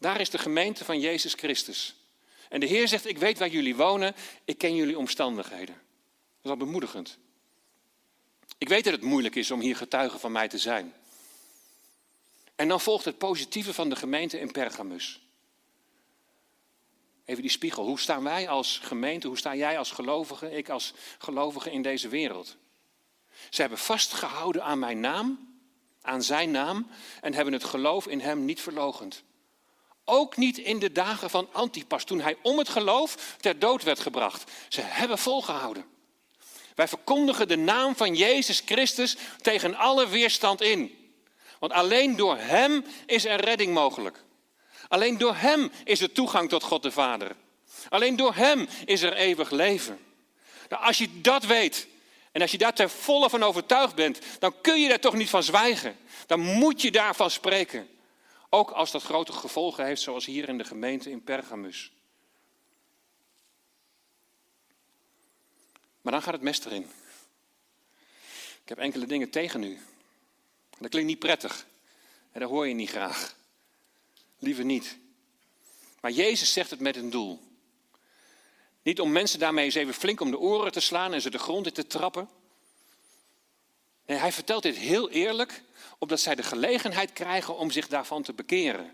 daar 0.05 0.21
is 0.21 0.31
de 0.31 0.39
gemeente 0.39 0.85
van 0.85 1.01
Jezus 1.01 1.35
Christus. 1.35 1.95
En 2.49 2.61
de 2.61 2.67
Heer 2.67 2.89
zegt, 2.89 3.07
ik 3.07 3.19
weet 3.19 3.39
waar 3.39 3.49
jullie 3.49 3.77
wonen, 3.77 4.15
ik 4.45 4.59
ken 4.59 4.75
jullie 4.75 4.99
omstandigheden. 4.99 5.75
Dat 5.75 6.45
is 6.45 6.51
al 6.51 6.57
bemoedigend. 6.57 7.19
Ik 8.59 8.69
weet 8.69 8.85
dat 8.85 8.93
het 8.93 9.03
moeilijk 9.03 9.35
is 9.35 9.51
om 9.51 9.61
hier 9.61 9.77
getuige 9.77 10.19
van 10.19 10.33
mij 10.33 10.49
te 10.49 10.59
zijn. 10.59 10.95
En 12.57 12.69
dan 12.69 12.81
volgt 12.81 13.05
het 13.05 13.19
positieve 13.19 13.75
van 13.75 13.89
de 13.89 13.97
gemeente 13.97 14.41
in 14.41 14.53
Pergamus. 14.53 15.21
Even 17.25 17.43
die 17.43 17.51
spiegel. 17.51 17.85
Hoe 17.85 18.01
staan 18.01 18.23
wij 18.23 18.49
als 18.49 18.79
gemeente, 18.79 19.27
hoe 19.27 19.39
sta 19.39 19.55
jij 19.55 19.79
als 19.79 19.91
gelovige, 19.91 20.51
ik 20.51 20.69
als 20.69 20.93
gelovige 21.19 21.71
in 21.71 21.83
deze 21.83 22.09
wereld? 22.09 22.57
Ze 23.51 23.61
hebben 23.61 23.79
vastgehouden 23.79 24.65
aan 24.65 24.79
mijn 24.79 25.01
naam, 25.01 25.57
aan 26.01 26.23
zijn 26.23 26.51
naam, 26.51 26.87
en 27.21 27.35
hebben 27.35 27.53
het 27.53 27.65
geloof 27.65 28.07
in 28.07 28.21
hem 28.21 28.45
niet 28.45 28.61
verlogend. 28.61 29.25
Ook 30.05 30.37
niet 30.37 30.59
in 30.59 30.79
de 30.79 30.93
dagen 30.93 31.31
van 31.31 31.49
Antipas, 31.53 32.05
toen 32.05 32.21
hij 32.21 32.37
om 32.43 32.59
het 32.59 32.69
geloof 32.69 33.37
ter 33.41 33.59
dood 33.59 33.83
werd 33.83 34.01
gebracht. 34.01 34.51
Ze 34.69 34.81
hebben 34.81 35.19
volgehouden. 35.19 35.85
Wij 36.75 36.89
verkondigen 36.89 37.49
de 37.49 37.57
naam 37.57 37.97
van 37.97 38.15
Jezus 38.15 38.63
Christus 38.65 39.17
tegen 39.41 39.75
alle 39.75 40.09
weerstand 40.09 40.61
in. 40.61 40.99
Want 41.59 41.73
alleen 41.73 42.17
door 42.17 42.37
Hem 42.37 42.85
is 43.07 43.25
er 43.25 43.41
redding 43.41 43.75
mogelijk. 43.75 44.23
Alleen 44.89 45.19
door 45.19 45.35
Hem 45.35 45.73
is 45.85 46.01
er 46.01 46.13
toegang 46.13 46.49
tot 46.49 46.63
God 46.63 46.83
de 46.83 46.91
Vader. 46.91 47.37
Alleen 47.89 48.17
door 48.17 48.35
Hem 48.35 48.69
is 48.85 49.03
er 49.03 49.13
eeuwig 49.13 49.51
leven. 49.51 49.99
Nou, 50.69 50.85
als 50.85 50.99
je 50.99 51.21
dat 51.21 51.45
weet 51.45 51.87
en 52.33 52.41
als 52.41 52.51
je 52.51 52.59
daar 52.59 52.75
ter 52.75 52.91
volle 52.91 53.31
van 53.31 53.43
overtuigd 53.43 53.95
bent, 53.95 54.19
dan 54.39 54.55
kun 54.61 54.81
je 54.81 54.89
daar 54.89 55.01
toch 55.01 55.15
niet 55.15 55.31
van 55.31 55.43
zwijgen. 55.43 55.97
Dan 56.27 56.41
moet 56.41 56.83
je 56.83 56.91
daarvan 56.91 57.31
spreken. 57.31 57.89
Ook 58.55 58.71
als 58.71 58.91
dat 58.91 59.03
grote 59.03 59.33
gevolgen 59.33 59.85
heeft, 59.85 60.03
zoals 60.03 60.25
hier 60.25 60.49
in 60.49 60.59
de 60.59 60.65
gemeente 60.65 61.11
in 61.11 61.23
Pergamus. 61.23 61.93
Maar 66.01 66.13
dan 66.13 66.23
gaat 66.23 66.33
het 66.33 66.43
mes 66.43 66.65
erin. 66.65 66.91
Ik 68.63 68.69
heb 68.69 68.79
enkele 68.79 69.07
dingen 69.07 69.31
tegen 69.31 69.63
u. 69.63 69.79
Dat 70.79 70.91
klinkt 70.91 71.09
niet 71.09 71.19
prettig. 71.19 71.67
En 72.33 72.41
dat 72.41 72.51
hoor 72.51 72.67
je 72.67 72.75
niet 72.75 72.91
graag. 72.91 73.37
Liever 74.39 74.65
niet. 74.65 74.99
Maar 76.01 76.11
Jezus 76.11 76.53
zegt 76.53 76.71
het 76.71 76.81
met 76.81 76.97
een 76.97 77.11
doel. 77.11 77.41
Niet 78.83 79.01
om 79.01 79.13
mensen 79.13 79.39
daarmee 79.39 79.65
eens 79.65 79.75
even 79.75 79.95
flink 79.95 80.21
om 80.21 80.31
de 80.31 80.39
oren 80.39 80.73
te 80.73 80.81
slaan 80.81 81.13
en 81.13 81.21
ze 81.21 81.31
de 81.31 81.39
grond 81.39 81.67
in 81.67 81.73
te 81.73 81.87
trappen. 81.87 82.29
Nee, 84.15 84.23
hij 84.23 84.33
vertelt 84.33 84.63
dit 84.63 84.77
heel 84.77 85.11
eerlijk, 85.11 85.63
opdat 85.99 86.21
zij 86.21 86.35
de 86.35 86.43
gelegenheid 86.43 87.13
krijgen 87.13 87.57
om 87.57 87.71
zich 87.71 87.89
daarvan 87.89 88.23
te 88.23 88.33
bekeren. 88.33 88.93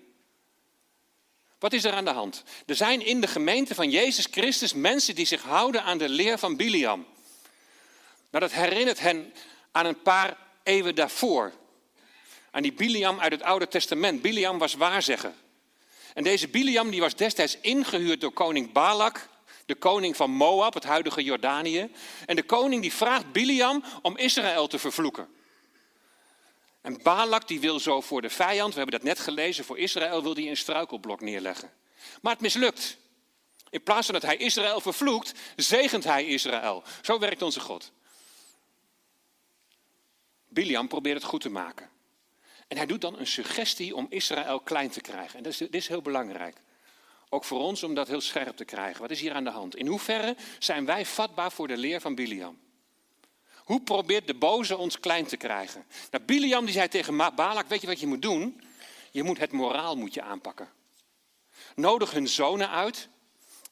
Wat 1.59 1.73
is 1.73 1.85
er 1.85 1.93
aan 1.93 2.05
de 2.05 2.11
hand? 2.11 2.43
Er 2.67 2.75
zijn 2.75 3.07
in 3.07 3.21
de 3.21 3.27
gemeente 3.27 3.75
van 3.75 3.91
Jezus 3.91 4.29
Christus 4.31 4.75
mensen 4.75 5.15
die 5.15 5.27
zich 5.27 5.43
houden 5.43 5.83
aan 5.83 5.99
de 5.99 6.09
leer 6.09 6.39
van 6.39 6.57
Biliam. 6.57 7.07
Nou, 8.31 8.45
dat 8.45 8.53
herinnert 8.53 9.01
hen 9.01 9.35
aan 9.73 9.87
een 9.87 10.03
paar 10.03 10.37
eeuwen 10.63 10.95
daarvoor. 10.95 11.53
Aan 12.51 12.63
die 12.63 12.73
Biliam 12.73 13.21
uit 13.21 13.33
het 13.33 13.43
Oude 13.43 13.69
Testament. 13.69 14.23
Biliam 14.23 14.59
was 14.59 14.75
waarzegger. 14.75 15.33
En 16.15 16.25
deze 16.25 16.49
Biliam 16.49 16.91
die 16.91 17.01
was 17.01 17.17
destijds 17.17 17.59
ingehuurd 17.61 18.21
door 18.21 18.33
koning 18.33 18.73
Balak, 18.73 19.29
de 19.71 19.77
koning 19.77 20.17
van 20.17 20.31
Moab, 20.31 20.75
het 20.75 20.85
huidige 20.85 21.23
Jordanië. 21.23 21.91
En 22.27 22.37
de 22.37 22.43
koning 22.43 22.83
die 22.83 22.93
vraagt 22.93 23.33
Biliam 23.33 23.85
om 24.03 24.17
Israël 24.17 24.67
te 24.67 24.79
vervloeken. 24.79 25.29
En 26.81 27.03
Balak 27.03 27.49
die 27.49 27.61
wil 27.61 27.81
zo 27.81 28.01
voor 28.01 28.23
de 28.23 28.31
vijand, 28.31 28.73
we 28.73 28.81
hebben 28.81 28.99
dat 28.99 29.09
net 29.09 29.19
gelezen, 29.19 29.65
voor 29.65 29.79
Israël 29.79 30.23
wil 30.23 30.35
hij 30.35 30.49
een 30.49 30.57
struikelblok 30.57 31.21
neerleggen. 31.21 31.73
Maar 32.23 32.33
het 32.33 32.41
mislukt. 32.41 32.97
In 33.71 33.83
plaats 33.83 34.05
van 34.07 34.15
dat 34.15 34.25
hij 34.25 34.37
Israël 34.37 34.81
vervloekt, 34.81 35.33
zegent 35.57 36.05
hij 36.05 36.25
Israël. 36.25 36.83
Zo 37.03 37.19
werkt 37.19 37.43
onze 37.43 37.61
God. 37.61 37.93
Biliam 40.49 40.89
probeert 40.89 41.17
het 41.17 41.31
goed 41.31 41.41
te 41.41 41.51
maken. 41.51 41.91
En 42.69 42.77
hij 42.77 42.87
doet 42.87 43.01
dan 43.01 43.19
een 43.19 43.27
suggestie 43.27 43.97
om 43.97 44.07
Israël 44.09 44.61
klein 44.61 44.91
te 44.91 45.01
krijgen. 45.01 45.37
En 45.37 45.43
dat 45.43 45.53
is, 45.53 45.59
dit 45.59 45.75
is 45.75 45.89
heel 45.89 46.03
belangrijk. 46.03 46.57
Ook 47.33 47.45
voor 47.45 47.61
ons 47.61 47.83
om 47.83 47.95
dat 47.95 48.09
heel 48.09 48.21
scherp 48.21 48.57
te 48.57 48.65
krijgen. 48.65 49.01
Wat 49.01 49.11
is 49.11 49.21
hier 49.21 49.33
aan 49.33 49.45
de 49.45 49.51
hand? 49.51 49.77
In 49.77 49.87
hoeverre 49.87 50.37
zijn 50.59 50.85
wij 50.85 51.07
vatbaar 51.07 51.53
voor 51.53 51.69
de 51.69 51.77
leer 51.77 52.01
van 52.01 52.15
Biliam? 52.15 52.59
Hoe 53.57 53.83
probeert 53.83 54.27
de 54.27 54.35
boze 54.35 54.77
ons 54.77 55.01
klein 55.01 55.27
te 55.27 55.37
krijgen? 55.37 55.87
Nou, 56.11 56.25
Biliam 56.25 56.65
die 56.65 56.75
zei 56.75 56.89
tegen 56.89 57.17
Balak, 57.17 57.69
weet 57.69 57.81
je 57.81 57.87
wat 57.87 58.01
je 58.01 58.07
moet 58.07 58.23
doen? 58.23 58.61
Je 59.11 59.23
moet 59.23 59.39
het 59.39 59.53
moraal 59.53 59.97
moet 59.97 60.15
je 60.15 60.23
aanpakken. 60.23 60.69
Nodig 61.75 62.11
hun 62.11 62.29
zonen 62.29 62.71
uit 62.71 63.09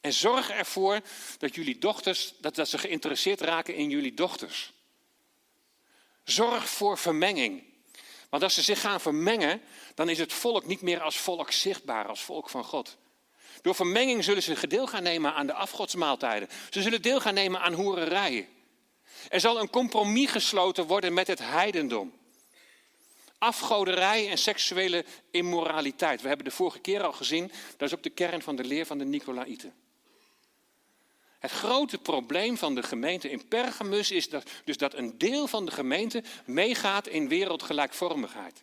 en 0.00 0.12
zorg 0.12 0.50
ervoor 0.50 1.00
dat 1.38 1.54
jullie 1.54 1.78
dochters, 1.78 2.34
dat, 2.40 2.54
dat 2.54 2.68
ze 2.68 2.78
geïnteresseerd 2.78 3.40
raken 3.40 3.74
in 3.74 3.90
jullie 3.90 4.14
dochters. 4.14 4.72
Zorg 6.24 6.68
voor 6.68 6.98
vermenging. 6.98 7.62
Want 8.28 8.42
als 8.42 8.54
ze 8.54 8.62
zich 8.62 8.80
gaan 8.80 9.00
vermengen, 9.00 9.62
dan 9.94 10.08
is 10.08 10.18
het 10.18 10.32
volk 10.32 10.66
niet 10.66 10.82
meer 10.82 11.00
als 11.00 11.16
volk 11.18 11.52
zichtbaar, 11.52 12.08
als 12.08 12.22
volk 12.22 12.50
van 12.50 12.64
God. 12.64 12.96
Door 13.62 13.74
vermenging 13.74 14.24
zullen 14.24 14.42
ze 14.42 14.66
deel 14.66 14.86
gaan 14.86 15.02
nemen 15.02 15.34
aan 15.34 15.46
de 15.46 15.52
afgodsmaaltijden. 15.52 16.48
Ze 16.70 16.82
zullen 16.82 17.02
deel 17.02 17.20
gaan 17.20 17.34
nemen 17.34 17.60
aan 17.60 17.72
hoererijen. 17.72 18.48
Er 19.28 19.40
zal 19.40 19.60
een 19.60 19.70
compromis 19.70 20.30
gesloten 20.30 20.86
worden 20.86 21.14
met 21.14 21.26
het 21.26 21.38
heidendom. 21.38 22.12
Afgoderij 23.38 24.30
en 24.30 24.38
seksuele 24.38 25.04
immoraliteit. 25.30 26.22
We 26.22 26.28
hebben 26.28 26.46
de 26.46 26.50
vorige 26.50 26.78
keer 26.78 27.02
al 27.02 27.12
gezien, 27.12 27.52
dat 27.76 27.88
is 27.88 27.94
ook 27.94 28.02
de 28.02 28.10
kern 28.10 28.42
van 28.42 28.56
de 28.56 28.64
leer 28.64 28.86
van 28.86 28.98
de 28.98 29.04
Nicolaïten. 29.04 29.74
Het 31.38 31.50
grote 31.50 31.98
probleem 31.98 32.56
van 32.56 32.74
de 32.74 32.82
gemeente 32.82 33.30
in 33.30 33.48
Pergamus 33.48 34.10
is 34.10 34.28
dat, 34.28 34.50
dus 34.64 34.76
dat 34.76 34.94
een 34.94 35.18
deel 35.18 35.46
van 35.46 35.64
de 35.66 35.70
gemeente 35.70 36.22
meegaat 36.44 37.06
in 37.06 37.28
wereldgelijkvormigheid. 37.28 38.62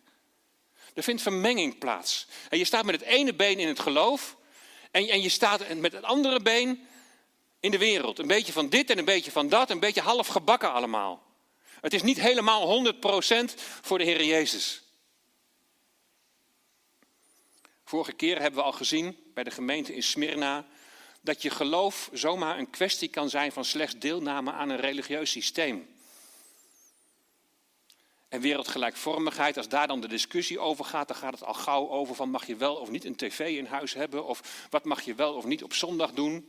Er 0.94 1.02
vindt 1.02 1.22
vermenging 1.22 1.78
plaats. 1.78 2.26
En 2.48 2.58
je 2.58 2.64
staat 2.64 2.84
met 2.84 3.00
het 3.00 3.08
ene 3.08 3.34
been 3.34 3.58
in 3.58 3.68
het 3.68 3.80
geloof 3.80 4.36
en, 4.90 5.08
en 5.08 5.22
je 5.22 5.28
staat 5.28 5.74
met 5.74 5.92
het 5.92 6.02
andere 6.02 6.40
been 6.40 6.86
in 7.60 7.70
de 7.70 7.78
wereld. 7.78 8.18
Een 8.18 8.26
beetje 8.26 8.52
van 8.52 8.68
dit 8.68 8.90
en 8.90 8.98
een 8.98 9.04
beetje 9.04 9.30
van 9.30 9.48
dat, 9.48 9.70
een 9.70 9.80
beetje 9.80 10.00
half 10.00 10.26
gebakken 10.26 10.72
allemaal. 10.72 11.22
Het 11.80 11.94
is 11.94 12.02
niet 12.02 12.20
helemaal 12.20 12.92
100% 12.94 12.98
voor 13.82 13.98
de 13.98 14.04
Heer 14.04 14.24
Jezus. 14.24 14.82
Vorige 17.84 18.12
keer 18.12 18.40
hebben 18.40 18.60
we 18.60 18.66
al 18.66 18.72
gezien 18.72 19.16
bij 19.34 19.44
de 19.44 19.50
gemeente 19.50 19.94
in 19.94 20.02
Smyrna 20.02 20.66
dat 21.20 21.42
je 21.42 21.50
geloof 21.50 22.10
zomaar 22.12 22.58
een 22.58 22.70
kwestie 22.70 23.08
kan 23.08 23.30
zijn 23.30 23.52
van 23.52 23.64
slechts 23.64 23.98
deelname 23.98 24.52
aan 24.52 24.68
een 24.68 24.80
religieus 24.80 25.30
systeem. 25.30 25.95
En 28.28 28.40
wereldgelijkvormigheid, 28.40 29.56
als 29.56 29.68
daar 29.68 29.86
dan 29.86 30.00
de 30.00 30.08
discussie 30.08 30.58
over 30.58 30.84
gaat, 30.84 31.08
dan 31.08 31.16
gaat 31.16 31.32
het 31.32 31.44
al 31.44 31.54
gauw 31.54 31.88
over 31.88 32.14
van 32.14 32.30
mag 32.30 32.46
je 32.46 32.56
wel 32.56 32.74
of 32.74 32.90
niet 32.90 33.04
een 33.04 33.16
tv 33.16 33.56
in 33.56 33.66
huis 33.66 33.94
hebben 33.94 34.26
of 34.26 34.66
wat 34.70 34.84
mag 34.84 35.02
je 35.02 35.14
wel 35.14 35.34
of 35.34 35.44
niet 35.44 35.62
op 35.62 35.72
zondag 35.72 36.12
doen. 36.12 36.48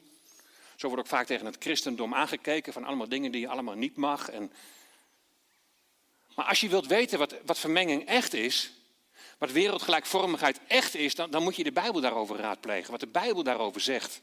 Zo 0.76 0.88
wordt 0.88 1.04
ook 1.04 1.10
vaak 1.10 1.26
tegen 1.26 1.46
het 1.46 1.56
christendom 1.60 2.14
aangekeken 2.14 2.74
van 2.74 2.84
allemaal 2.84 3.10
dingen 3.10 3.32
die 3.32 3.42
je 3.42 3.48
allemaal 3.48 3.76
niet 3.76 3.96
mag. 3.96 4.30
En... 4.30 4.52
Maar 6.36 6.46
als 6.46 6.60
je 6.60 6.70
wilt 6.70 6.88
weten 6.88 7.20
wat, 7.20 7.36
wat 7.46 7.60
vermenging 7.60 8.06
echt 8.06 8.34
is, 8.34 8.72
wat 9.38 9.52
wereldgelijkvormigheid 9.52 10.60
echt 10.68 10.96
is, 10.96 11.16
dan, 11.16 11.32
dan 11.32 11.44
moet 11.44 11.56
je 11.56 11.64
de 11.64 11.72
Bijbel 11.72 12.02
daarover 12.02 12.36
raadplegen, 12.36 12.92
wat 12.92 13.00
de 13.00 13.08
Bijbel 13.08 13.44
daarover 13.44 13.82
zegt. 13.82 14.22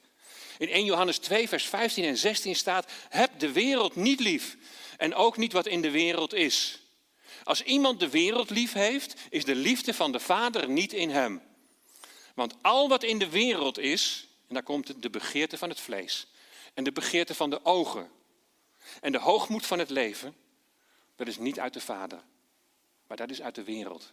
In 0.58 0.68
1 0.68 0.84
Johannes 0.84 1.18
2, 1.18 1.48
vers 1.48 1.64
15 1.64 2.04
en 2.04 2.16
16 2.16 2.54
staat: 2.54 2.92
Heb 3.08 3.38
de 3.38 3.52
wereld 3.52 3.96
niet 3.96 4.20
lief 4.20 4.56
en 4.96 5.14
ook 5.14 5.36
niet 5.36 5.52
wat 5.52 5.66
in 5.66 5.82
de 5.82 5.90
wereld 5.90 6.32
is. 6.32 6.83
Als 7.44 7.62
iemand 7.62 8.00
de 8.00 8.10
wereld 8.10 8.50
lief 8.50 8.72
heeft, 8.72 9.14
is 9.30 9.44
de 9.44 9.54
liefde 9.54 9.94
van 9.94 10.12
de 10.12 10.20
Vader 10.20 10.68
niet 10.68 10.92
in 10.92 11.10
hem. 11.10 11.42
Want 12.34 12.54
al 12.62 12.88
wat 12.88 13.02
in 13.02 13.18
de 13.18 13.28
wereld 13.28 13.78
is, 13.78 14.28
en 14.48 14.54
daar 14.54 14.62
komt 14.62 15.02
de 15.02 15.10
begeerte 15.10 15.58
van 15.58 15.68
het 15.68 15.80
vlees 15.80 16.26
en 16.74 16.84
de 16.84 16.92
begeerte 16.92 17.34
van 17.34 17.50
de 17.50 17.64
ogen 17.64 18.10
en 19.00 19.12
de 19.12 19.18
hoogmoed 19.18 19.66
van 19.66 19.78
het 19.78 19.90
leven, 19.90 20.36
dat 21.16 21.26
is 21.26 21.38
niet 21.38 21.60
uit 21.60 21.72
de 21.72 21.80
Vader, 21.80 22.22
maar 23.06 23.16
dat 23.16 23.30
is 23.30 23.42
uit 23.42 23.54
de 23.54 23.64
wereld. 23.64 24.12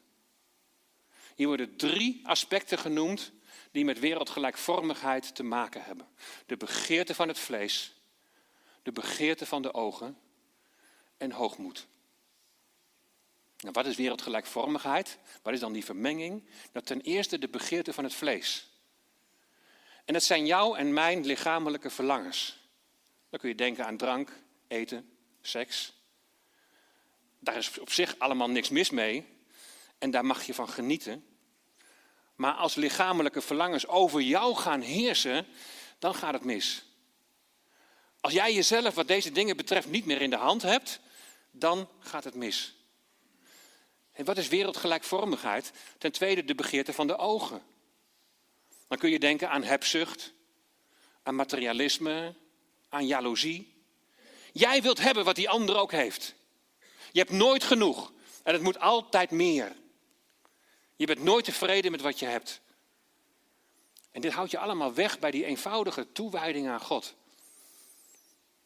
Hier 1.35 1.47
worden 1.47 1.75
drie 1.75 2.21
aspecten 2.23 2.77
genoemd 2.77 3.31
die 3.71 3.85
met 3.85 4.00
wereldgelijkvormigheid 4.00 5.35
te 5.35 5.43
maken 5.43 5.83
hebben. 5.83 6.07
De 6.45 6.57
begeerte 6.57 7.15
van 7.15 7.27
het 7.27 7.39
vlees, 7.39 7.93
de 8.83 8.91
begeerte 8.91 9.45
van 9.45 9.61
de 9.61 9.73
ogen 9.73 10.17
en 11.17 11.31
hoogmoed. 11.31 11.88
Nou, 13.62 13.74
wat 13.74 13.86
is 13.86 13.96
wereldgelijkvormigheid? 13.96 15.18
Wat 15.41 15.53
is 15.53 15.60
dan 15.60 15.74
die 15.74 15.86
vermenging? 15.86 16.44
Dat 16.72 16.86
ten 16.86 17.01
eerste 17.01 17.39
de 17.39 17.48
begeerte 17.48 17.94
van 17.94 18.03
het 18.03 18.13
vlees. 18.13 18.68
En 20.06 20.13
dat 20.13 20.24
zijn 20.24 20.46
jouw 20.46 20.75
en 20.75 20.94
mijn 20.94 21.25
lichamelijke 21.25 21.89
verlangens. 21.89 22.60
Dan 23.30 23.39
kun 23.39 23.50
je 23.50 23.56
denken 23.56 23.86
aan 23.86 23.98
drank, 23.98 24.32
eten, 24.68 25.10
seks. 25.41 25.94
Daar 27.39 27.58
is 27.58 27.80
op 27.80 27.91
zich 27.91 28.15
allemaal 28.18 28.50
niks 28.50 28.70
mis 28.70 28.89
mee. 28.89 29.25
En 29.98 30.12
daar 30.12 30.25
mag 30.25 30.44
je 30.44 30.53
van 30.53 30.70
genieten. 30.70 31.25
Maar 32.36 32.53
als 32.53 32.75
lichamelijke 32.75 33.41
verlangens 33.41 33.88
over 33.88 34.22
jou 34.22 34.56
gaan 34.56 34.82
heersen, 34.82 35.46
dan 36.00 36.15
gaat 36.15 36.34
het 36.34 36.44
mis. 36.44 36.84
Als 38.22 38.34
jij 38.34 38.53
jezelf 38.53 38.96
wat 38.96 39.08
deze 39.08 39.32
dingen 39.32 39.58
betreft 39.58 39.89
niet 39.89 40.06
meer 40.06 40.22
in 40.22 40.30
de 40.30 40.36
hand 40.36 40.62
hebt, 40.62 41.00
dan 41.51 41.89
gaat 42.00 42.24
het 42.24 42.36
mis. 42.36 42.75
En 44.21 44.27
wat 44.27 44.37
is 44.37 44.47
wereldgelijkvormigheid? 44.47 45.71
Ten 45.97 46.11
tweede 46.11 46.45
de 46.45 46.55
begeerte 46.55 46.93
van 46.93 47.07
de 47.07 47.17
ogen. 47.17 47.63
Dan 48.87 48.97
kun 48.97 49.09
je 49.09 49.19
denken 49.19 49.49
aan 49.49 49.63
hebzucht, 49.63 50.33
aan 51.23 51.35
materialisme, 51.35 52.35
aan 52.89 53.07
jaloezie. 53.07 53.73
Jij 54.53 54.81
wilt 54.81 54.99
hebben 54.99 55.25
wat 55.25 55.35
die 55.35 55.49
ander 55.49 55.77
ook 55.77 55.91
heeft. 55.91 56.35
Je 57.11 57.19
hebt 57.19 57.31
nooit 57.31 57.63
genoeg 57.63 58.11
en 58.43 58.53
het 58.53 58.61
moet 58.61 58.79
altijd 58.79 59.31
meer. 59.31 59.75
Je 60.95 61.05
bent 61.05 61.23
nooit 61.23 61.45
tevreden 61.45 61.91
met 61.91 62.01
wat 62.01 62.19
je 62.19 62.25
hebt. 62.25 62.61
En 64.11 64.21
dit 64.21 64.31
houdt 64.31 64.51
je 64.51 64.57
allemaal 64.57 64.93
weg 64.93 65.19
bij 65.19 65.31
die 65.31 65.45
eenvoudige 65.45 66.11
toewijding 66.11 66.67
aan 66.67 66.81
God. 66.81 67.15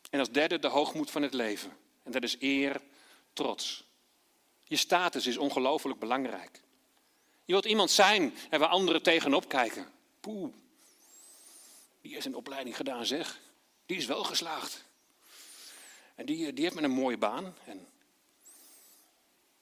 En 0.09 0.19
als 0.19 0.31
derde 0.31 0.59
de 0.59 0.67
hoogmoed 0.67 1.11
van 1.11 1.21
het 1.21 1.33
leven. 1.33 1.77
En 2.03 2.11
dat 2.11 2.23
is 2.23 2.35
eer, 2.39 2.81
trots. 3.33 3.84
Je 4.67 4.75
status 4.75 5.27
is 5.27 5.37
ongelooflijk 5.37 5.99
belangrijk. 5.99 6.61
Je 7.45 7.51
wilt 7.51 7.65
iemand 7.65 7.91
zijn 7.91 8.33
en 8.49 8.59
waar 8.59 8.69
anderen 8.69 9.01
tegenop 9.01 9.49
kijken. 9.49 9.91
Poeh, 10.19 10.53
die 12.01 12.13
heeft 12.13 12.25
een 12.25 12.35
opleiding 12.35 12.75
gedaan 12.75 13.05
zeg. 13.05 13.39
Die 13.85 13.97
is 13.97 14.05
wel 14.05 14.23
geslaagd. 14.23 14.83
En 16.15 16.25
die, 16.25 16.53
die 16.53 16.63
heeft 16.63 16.75
met 16.75 16.83
een 16.83 16.91
mooie 16.91 17.17
baan. 17.17 17.55
En... 17.65 17.87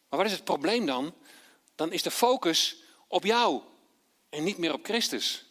Maar 0.09 0.19
wat 0.19 0.25
is 0.25 0.31
het 0.31 0.43
probleem 0.43 0.85
dan? 0.85 1.13
Dan 1.75 1.91
is 1.91 2.03
de 2.03 2.11
focus 2.11 2.83
op 3.07 3.23
jou 3.23 3.61
en 4.29 4.43
niet 4.43 4.57
meer 4.57 4.73
op 4.73 4.85
Christus. 4.85 5.45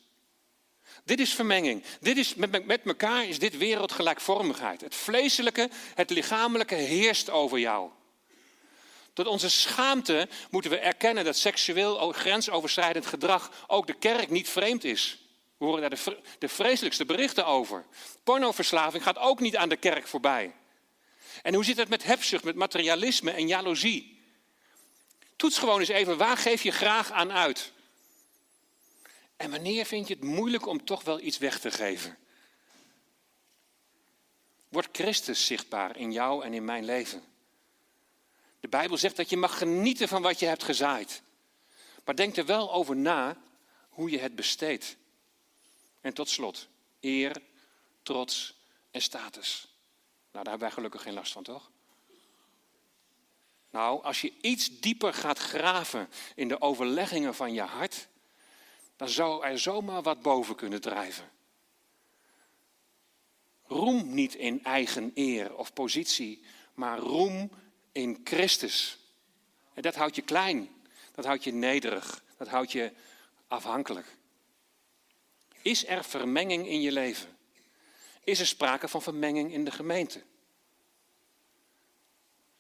Dit 1.04 1.21
is 1.21 1.35
vermenging. 1.35 1.85
Dit 2.00 2.16
is, 2.16 2.35
met, 2.35 2.66
met 2.66 2.85
elkaar 2.85 3.26
is 3.26 3.38
dit 3.38 3.56
wereldgelijkvormigheid. 3.56 4.80
Het 4.80 4.94
vleeselijke, 4.94 5.71
het 5.94 6.11
lichamelijke 6.11 6.75
heerst 6.75 7.30
over 7.30 7.59
jou. 7.59 7.90
Tot 9.12 9.26
onze 9.26 9.50
schaamte 9.50 10.28
moeten 10.50 10.71
we 10.71 10.78
erkennen 10.78 11.25
dat 11.25 11.37
seksueel 11.37 12.12
grensoverschrijdend 12.12 13.07
gedrag 13.07 13.64
ook 13.66 13.87
de 13.87 13.99
kerk 13.99 14.31
niet 14.31 14.49
vreemd 14.49 14.85
is. 14.85 15.19
We 15.57 15.64
horen 15.64 15.81
daar 15.81 16.14
de, 16.38 16.49
vreselijkste 16.49 17.04
berichten 17.04 17.47
over. 17.47 17.85
Pornoverslaving 18.25 19.02
gaat 19.02 19.19
ook 19.19 19.40
niet 19.40 19.57
aan 19.57 19.69
de 19.69 19.76
kerk 19.76 20.07
voorbij. 20.07 20.54
En 21.42 21.54
hoe 21.54 21.64
zit 21.64 21.76
het 21.76 21.88
met 21.88 22.04
hebzucht, 22.04 22.45
met 22.45 22.54
materialisme 22.54 23.31
en 23.31 23.47
jaloezie? 23.47 24.21
Toets 25.37 25.59
gewoon 25.59 25.81
eens 25.81 25.88
even, 25.88 26.16
waar 26.16 26.37
geef 26.37 26.62
je 26.62 26.71
graag 26.71 27.11
aan 27.11 27.33
uit? 27.33 27.73
En 29.37 29.50
wanneer 29.50 29.85
vind 29.85 30.09
je 30.09 30.14
het 30.14 30.23
moeilijk 30.23 30.66
om 30.66 30.85
toch 30.85 31.02
wel 31.02 31.21
iets 31.21 31.38
weg 31.38 31.61
te 31.61 31.71
geven? 31.71 32.19
Wordt 34.69 34.88
Christus 34.92 35.47
zichtbaar 35.47 35.97
in 35.97 36.12
jou 36.12 36.45
en 36.45 36.54
in 36.54 36.64
mijn 36.64 36.85
leven? 36.85 37.32
De 38.62 38.69
Bijbel 38.69 38.97
zegt 38.97 39.16
dat 39.16 39.31
je 39.31 39.37
mag 39.37 39.59
genieten 39.59 40.09
van 40.09 40.23
wat 40.23 40.38
je 40.38 40.47
hebt 40.47 40.62
gezaaid. 40.62 41.23
Maar 42.04 42.16
denk 42.16 42.37
er 42.37 42.47
wel 42.47 42.73
over 42.73 42.97
na 42.97 43.37
hoe 43.88 44.11
je 44.11 44.19
het 44.19 44.35
besteedt. 44.35 44.97
En 46.00 46.14
tot 46.14 46.28
slot, 46.28 46.69
eer, 47.00 47.42
trots 48.02 48.54
en 48.90 49.02
status. 49.02 49.69
Nou, 50.33 50.45
daar 50.45 50.45
hebben 50.45 50.59
wij 50.59 50.71
gelukkig 50.71 51.02
geen 51.02 51.14
last 51.14 51.33
van, 51.33 51.42
toch? 51.42 51.71
Nou, 53.71 54.02
als 54.02 54.21
je 54.21 54.33
iets 54.40 54.81
dieper 54.81 55.14
gaat 55.14 55.38
graven 55.38 56.09
in 56.35 56.49
de 56.49 56.61
overleggingen 56.61 57.35
van 57.35 57.52
je 57.52 57.62
hart, 57.62 58.09
dan 58.97 59.09
zou 59.09 59.45
er 59.45 59.59
zomaar 59.59 60.02
wat 60.02 60.23
boven 60.23 60.54
kunnen 60.54 60.81
drijven. 60.81 61.31
Roem 63.64 64.14
niet 64.14 64.35
in 64.35 64.64
eigen 64.64 65.11
eer 65.14 65.57
of 65.57 65.73
positie, 65.73 66.45
maar 66.75 66.99
roem 66.99 67.50
in 67.92 68.20
Christus. 68.25 68.99
En 69.75 69.82
dat 69.82 69.94
houdt 69.94 70.16
je 70.16 70.22
klein, 70.22 70.68
dat 71.14 71.25
houdt 71.25 71.44
je 71.44 71.52
nederig, 71.52 72.22
dat 72.37 72.49
houdt 72.49 72.72
je 72.72 72.92
afhankelijk. 73.49 74.06
Is 75.62 75.87
er 75.87 76.04
vermenging 76.04 76.68
in 76.68 76.80
je 76.80 76.92
leven? 76.92 77.37
Is 78.25 78.40
er 78.40 78.46
sprake 78.46 78.88
van 78.88 79.02
vermenging 79.02 79.52
in 79.52 79.64
de 79.64 79.70
gemeente? 79.70 80.22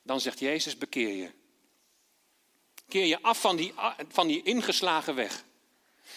Dan 0.02 0.20
zegt 0.20 0.38
Jezus: 0.38 0.78
bekeer 0.78 1.14
je. 1.14 1.30
Keer 2.88 3.06
je 3.06 3.22
af 3.22 3.40
van 3.40 3.56
die, 3.56 3.74
van 4.08 4.26
die 4.26 4.42
ingeslagen 4.42 5.14
weg. 5.14 5.44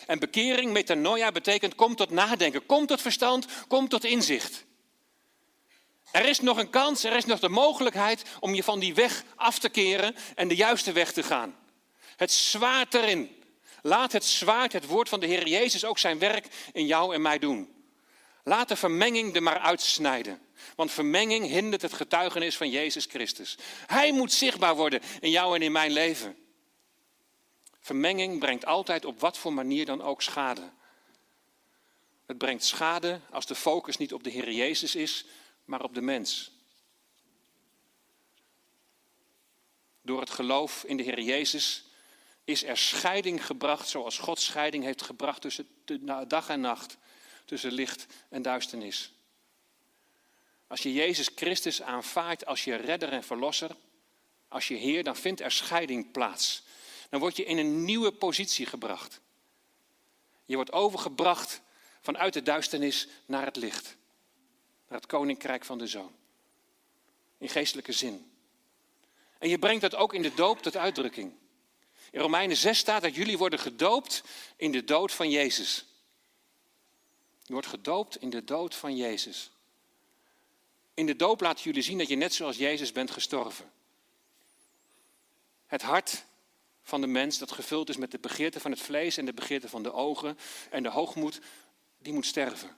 En 0.08 0.20
bekering, 0.20 0.72
metanoia, 0.72 1.32
betekent 1.32 1.76
kom 1.76 1.96
tot 1.96 2.10
nadenken, 2.10 2.66
kom 2.66 2.86
tot 2.86 3.02
verstand, 3.02 3.48
kom 3.68 3.88
tot 3.88 4.04
inzicht. 4.04 4.66
Er 6.16 6.26
is 6.26 6.40
nog 6.40 6.58
een 6.58 6.70
kans, 6.70 7.04
er 7.04 7.16
is 7.16 7.26
nog 7.26 7.40
de 7.40 7.50
mogelijkheid 7.50 8.24
om 8.40 8.54
je 8.54 8.64
van 8.64 8.80
die 8.80 8.94
weg 8.94 9.24
af 9.36 9.60
te 9.60 9.70
keren 9.70 10.16
en 10.36 10.48
de 10.48 10.56
juiste 10.56 10.92
weg 10.92 11.12
te 11.12 11.24
gaan. 11.24 11.56
Het 12.16 12.32
zwaard 12.32 12.94
erin. 12.94 13.44
Laat 13.82 14.12
het 14.12 14.26
zwaard, 14.26 14.74
het 14.74 14.86
woord 14.86 15.10
van 15.10 15.20
de 15.20 15.26
Heer 15.26 15.48
Jezus, 15.48 15.86
ook 15.86 16.00
zijn 16.00 16.20
werk 16.20 16.48
in 16.74 16.86
jou 16.86 17.14
en 17.14 17.22
mij 17.22 17.40
doen. 17.40 17.74
Laat 18.44 18.68
de 18.68 18.76
vermenging 18.76 19.36
er 19.36 19.44
maar 19.44 19.60
uitsnijden. 19.60 20.42
Want 20.76 20.92
vermenging 20.92 21.48
hindert 21.48 21.82
het 21.82 21.94
getuigenis 21.94 22.58
van 22.58 22.70
Jezus 22.70 23.06
Christus. 23.06 23.58
Hij 23.86 24.12
moet 24.12 24.34
zichtbaar 24.34 24.76
worden 24.76 25.02
in 25.20 25.30
jou 25.30 25.56
en 25.56 25.62
in 25.62 25.72
mijn 25.72 25.92
leven. 25.92 26.38
Vermenging 27.80 28.40
brengt 28.40 28.66
altijd 28.66 29.06
op 29.06 29.20
wat 29.20 29.38
voor 29.38 29.54
manier 29.54 29.86
dan 29.86 30.02
ook 30.02 30.22
schade. 30.22 30.70
Het 32.26 32.38
brengt 32.38 32.64
schade 32.66 33.20
als 33.32 33.46
de 33.46 33.56
focus 33.56 33.98
niet 33.98 34.14
op 34.14 34.24
de 34.24 34.30
Heer 34.30 34.52
Jezus 34.52 34.96
is, 34.96 35.26
maar 35.66 35.82
op 35.82 35.94
de 35.94 36.02
mens. 36.02 36.52
Door 40.02 40.20
het 40.20 40.30
geloof 40.30 40.84
in 40.84 40.98
de 40.98 41.04
Heer 41.04 41.22
Jezus 41.22 41.84
is 42.44 42.64
er 42.64 42.78
scheiding 42.78 43.46
gebracht 43.46 43.88
zoals 43.88 44.18
God 44.18 44.40
scheiding 44.40 44.84
heeft 44.84 45.02
gebracht 45.02 45.42
tussen 45.42 45.68
dag 46.28 46.50
en 46.50 46.62
nacht, 46.62 46.98
tussen 47.46 47.72
licht 47.72 48.06
en 48.30 48.42
duisternis. 48.42 49.12
Als 50.68 50.82
je 50.82 50.94
Jezus 50.94 51.30
Christus 51.36 51.82
aanvaardt 51.82 52.46
als 52.46 52.64
je 52.64 52.76
redder 52.76 53.10
en 53.10 53.24
verlosser, 53.24 53.76
als 54.48 54.68
je 54.68 54.76
Heer, 54.76 55.04
dan 55.04 55.16
vindt 55.16 55.42
er 55.42 55.52
scheiding 55.52 56.12
plaats. 56.12 56.64
Dan 57.10 57.20
word 57.20 57.38
je 57.38 57.46
in 57.46 57.58
een 57.58 57.86
nieuwe 57.86 58.12
positie 58.12 58.66
gebracht. 58.66 59.20
Je 60.46 60.56
wordt 60.56 60.72
overgebracht 60.72 61.62
vanuit 62.02 62.34
de 62.34 62.42
duisternis 62.42 63.08
naar 63.26 63.46
het 63.46 63.56
licht. 63.56 63.98
Het 64.96 65.06
koninkrijk 65.06 65.66
van 65.66 65.78
de 65.78 65.88
zoon. 65.88 66.16
In 67.38 67.50
geestelijke 67.50 67.92
zin. 67.92 68.32
En 69.38 69.50
je 69.50 69.60
brengt 69.60 69.82
dat 69.82 69.96
ook 69.96 70.14
in 70.14 70.22
de 70.22 70.34
doop 70.34 70.62
tot 70.62 70.78
uitdrukking. 70.78 71.34
In 72.12 72.20
Romeinen 72.20 72.58
6 72.58 72.78
staat 72.78 73.02
dat 73.02 73.16
jullie 73.16 73.38
worden 73.38 73.60
gedoopt 73.60 74.24
in 74.56 74.72
de 74.72 74.84
dood 74.84 75.12
van 75.12 75.30
Jezus. 75.30 75.86
Je 77.44 77.54
wordt 77.54 77.68
gedoopt 77.68 78.22
in 78.22 78.30
de 78.30 78.44
dood 78.44 78.76
van 78.76 78.96
Jezus. 78.96 79.52
In 80.94 81.06
de 81.06 81.16
doop 81.16 81.42
laten 81.42 81.64
jullie 81.64 81.82
zien 81.82 81.98
dat 81.98 82.08
je 82.08 82.16
net 82.16 82.34
zoals 82.34 82.58
Jezus 82.58 82.92
bent 82.92 83.12
gestorven. 83.12 83.72
Het 85.66 85.82
hart 85.82 86.26
van 86.84 87.02
de 87.02 87.08
mens 87.08 87.38
dat 87.38 87.52
gevuld 87.52 87.90
is 87.90 87.98
met 87.98 88.12
de 88.12 88.20
begeerte 88.20 88.60
van 88.60 88.72
het 88.72 88.82
vlees 88.82 89.18
en 89.18 89.26
de 89.26 89.34
begeerte 89.34 89.70
van 89.70 89.84
de 89.84 89.94
ogen 89.94 90.38
en 90.70 90.84
de 90.84 90.90
hoogmoed, 90.90 91.40
die 91.98 92.14
moet 92.14 92.26
sterven. 92.26 92.78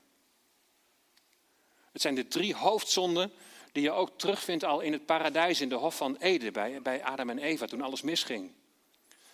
Het 1.91 2.01
zijn 2.01 2.15
de 2.15 2.27
drie 2.27 2.55
hoofdzonden 2.55 3.31
die 3.71 3.83
je 3.83 3.91
ook 3.91 4.09
terugvindt 4.15 4.63
al 4.63 4.79
in 4.79 4.91
het 4.91 5.05
paradijs 5.05 5.61
in 5.61 5.69
de 5.69 5.75
Hof 5.75 5.95
van 5.95 6.15
Eden 6.15 6.53
bij, 6.53 6.81
bij 6.81 7.03
Adam 7.03 7.29
en 7.29 7.39
Eva 7.39 7.65
toen 7.65 7.81
alles 7.81 8.01
misging. 8.01 8.51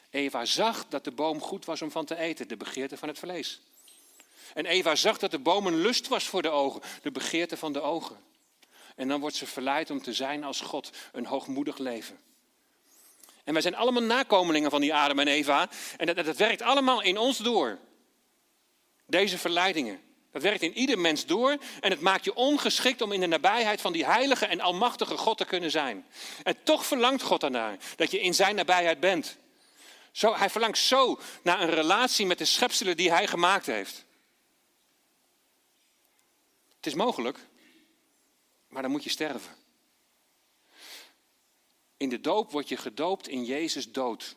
Eva 0.09 0.45
zag 0.45 0.85
dat 0.89 1.03
de 1.03 1.11
boom 1.11 1.41
goed 1.41 1.65
was 1.65 1.81
om 1.81 1.91
van 1.91 2.05
te 2.05 2.15
eten, 2.15 2.47
de 2.47 2.57
begeerte 2.57 2.97
van 2.97 3.07
het 3.07 3.19
vlees. 3.19 3.61
En 4.53 4.65
Eva 4.65 4.95
zag 4.95 5.17
dat 5.17 5.31
de 5.31 5.39
boom 5.39 5.67
een 5.67 5.81
lust 5.81 6.07
was 6.07 6.27
voor 6.27 6.41
de 6.41 6.49
ogen, 6.49 6.81
de 7.01 7.11
begeerte 7.11 7.57
van 7.57 7.73
de 7.73 7.81
ogen. 7.81 8.17
En 8.95 9.07
dan 9.07 9.19
wordt 9.19 9.35
ze 9.35 9.45
verleid 9.45 9.89
om 9.89 10.01
te 10.01 10.13
zijn 10.13 10.43
als 10.43 10.61
God, 10.61 10.89
een 11.11 11.25
hoogmoedig 11.25 11.77
leven. 11.77 12.19
En 13.43 13.53
wij 13.53 13.61
zijn 13.61 13.75
allemaal 13.75 14.03
nakomelingen 14.03 14.69
van 14.69 14.81
die 14.81 14.93
Adam 14.93 15.19
en 15.19 15.27
Eva. 15.27 15.69
En 15.97 16.05
dat, 16.05 16.25
dat 16.25 16.37
werkt 16.37 16.61
allemaal 16.61 17.01
in 17.01 17.17
ons 17.17 17.37
door. 17.37 17.79
Deze 19.05 19.37
verleidingen. 19.37 20.01
Dat 20.33 20.41
werkt 20.41 20.61
in 20.61 20.77
ieder 20.77 20.99
mens 20.99 21.25
door 21.25 21.57
en 21.79 21.91
het 21.91 21.99
maakt 21.99 22.23
je 22.23 22.35
ongeschikt 22.35 23.01
om 23.01 23.11
in 23.11 23.19
de 23.19 23.27
nabijheid 23.27 23.81
van 23.81 23.93
die 23.93 24.05
heilige 24.05 24.45
en 24.45 24.59
almachtige 24.59 25.17
God 25.17 25.37
te 25.37 25.45
kunnen 25.45 25.71
zijn. 25.71 26.05
En 26.43 26.63
toch 26.63 26.85
verlangt 26.85 27.21
God 27.21 27.43
ernaar 27.43 27.77
dat 27.95 28.11
je 28.11 28.19
in 28.19 28.33
zijn 28.33 28.55
nabijheid 28.55 28.99
bent. 28.99 29.37
Zo, 30.11 30.35
hij 30.35 30.49
verlangt 30.49 30.77
zo 30.77 31.19
naar 31.43 31.61
een 31.61 31.69
relatie 31.69 32.25
met 32.25 32.37
de 32.37 32.45
schepselen 32.45 32.97
die 32.97 33.11
hij 33.11 33.27
gemaakt 33.27 33.65
heeft. 33.65 34.05
Het 36.75 36.85
is 36.85 36.93
mogelijk, 36.93 37.37
maar 38.67 38.81
dan 38.81 38.91
moet 38.91 39.03
je 39.03 39.09
sterven. 39.09 39.55
In 41.97 42.09
de 42.09 42.21
doop 42.21 42.51
word 42.51 42.69
je 42.69 42.77
gedoopt 42.77 43.27
in 43.27 43.45
Jezus 43.45 43.91
dood. 43.91 44.35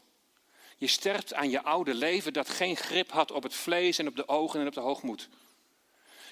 Je 0.76 0.86
sterft 0.86 1.34
aan 1.34 1.50
je 1.50 1.62
oude 1.62 1.94
leven 1.94 2.32
dat 2.32 2.48
geen 2.48 2.76
grip 2.76 3.10
had 3.10 3.30
op 3.30 3.42
het 3.42 3.54
vlees 3.54 3.98
en 3.98 4.08
op 4.08 4.16
de 4.16 4.28
ogen 4.28 4.60
en 4.60 4.66
op 4.66 4.74
de 4.74 4.80
hoogmoed. 4.80 5.28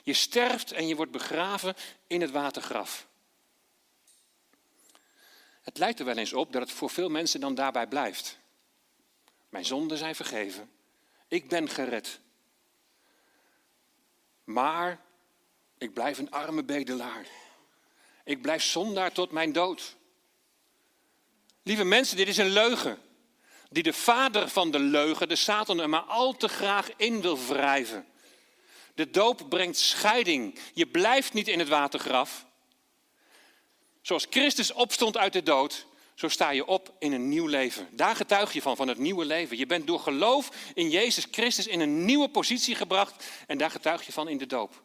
Je 0.04 0.12
sterft 0.12 0.72
en 0.72 0.86
je 0.86 0.96
wordt 0.96 1.12
begraven 1.12 1.74
in 2.06 2.20
het 2.20 2.30
watergraf. 2.30 3.06
Het 5.62 5.78
lijkt 5.78 5.98
er 5.98 6.04
wel 6.04 6.16
eens 6.16 6.32
op 6.32 6.52
dat 6.52 6.62
het 6.62 6.70
voor 6.70 6.90
veel 6.90 7.08
mensen 7.08 7.40
dan 7.40 7.54
daarbij 7.54 7.86
blijft. 7.86 8.38
Mijn 9.48 9.64
zonden 9.64 9.98
zijn 9.98 10.14
vergeven. 10.14 10.70
Ik 11.28 11.48
ben 11.48 11.68
gered. 11.68 12.20
Maar 14.44 15.02
Ik 15.78 15.94
blijf 15.94 16.18
een 16.18 16.30
arme 16.30 16.64
bedelaar. 16.64 17.26
Ik 18.24 18.42
blijf 18.42 18.62
zondaar 18.62 19.12
tot 19.12 19.30
mijn 19.30 19.52
dood. 19.52 19.96
Lieve 21.62 21.84
mensen, 21.84 22.16
dit 22.16 22.28
is 22.28 22.36
een 22.36 22.50
leugen. 22.50 22.98
Die 23.70 23.82
de 23.82 23.92
vader 23.92 24.48
van 24.48 24.70
de 24.70 24.78
leugen, 24.78 25.28
de 25.28 25.36
Satan, 25.36 25.80
er 25.80 25.88
maar 25.88 26.00
al 26.00 26.36
te 26.36 26.48
graag 26.48 26.90
in 26.96 27.20
wil 27.20 27.46
wrijven. 27.46 28.06
De 28.94 29.10
doop 29.10 29.46
brengt 29.48 29.78
scheiding. 29.78 30.58
Je 30.74 30.86
blijft 30.86 31.32
niet 31.32 31.48
in 31.48 31.58
het 31.58 31.68
watergraf. 31.68 32.46
Zoals 34.02 34.26
Christus 34.30 34.72
opstond 34.72 35.16
uit 35.16 35.32
de 35.32 35.42
dood, 35.42 35.86
zo 36.14 36.28
sta 36.28 36.50
je 36.50 36.66
op 36.66 36.94
in 36.98 37.12
een 37.12 37.28
nieuw 37.28 37.46
leven. 37.46 37.88
Daar 37.90 38.16
getuig 38.16 38.52
je 38.52 38.62
van, 38.62 38.76
van 38.76 38.88
het 38.88 38.98
nieuwe 38.98 39.24
leven. 39.24 39.56
Je 39.56 39.66
bent 39.66 39.86
door 39.86 40.00
geloof 40.00 40.50
in 40.74 40.90
Jezus 40.90 41.26
Christus 41.30 41.66
in 41.66 41.80
een 41.80 42.04
nieuwe 42.04 42.28
positie 42.28 42.74
gebracht 42.74 43.24
en 43.46 43.58
daar 43.58 43.70
getuig 43.70 44.06
je 44.06 44.12
van 44.12 44.28
in 44.28 44.38
de 44.38 44.46
doop. 44.46 44.82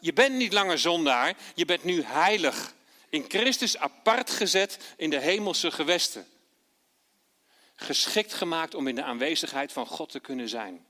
Je 0.00 0.12
bent 0.12 0.34
niet 0.34 0.52
langer 0.52 0.78
zondaar, 0.78 1.36
je 1.54 1.64
bent 1.64 1.84
nu 1.84 2.02
heilig. 2.02 2.74
In 3.08 3.24
Christus 3.28 3.78
apart 3.78 4.30
gezet 4.30 4.78
in 4.96 5.10
de 5.10 5.20
hemelse 5.20 5.70
gewesten. 5.70 6.26
Geschikt 7.76 8.34
gemaakt 8.34 8.74
om 8.74 8.86
in 8.86 8.94
de 8.94 9.02
aanwezigheid 9.02 9.72
van 9.72 9.86
God 9.86 10.10
te 10.10 10.20
kunnen 10.20 10.48
zijn. 10.48 10.86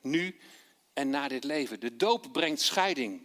Nu 0.00 0.38
en 0.98 1.10
na 1.10 1.28
dit 1.28 1.44
leven. 1.44 1.80
De 1.80 1.96
doop 1.96 2.32
brengt 2.32 2.60
scheiding. 2.60 3.22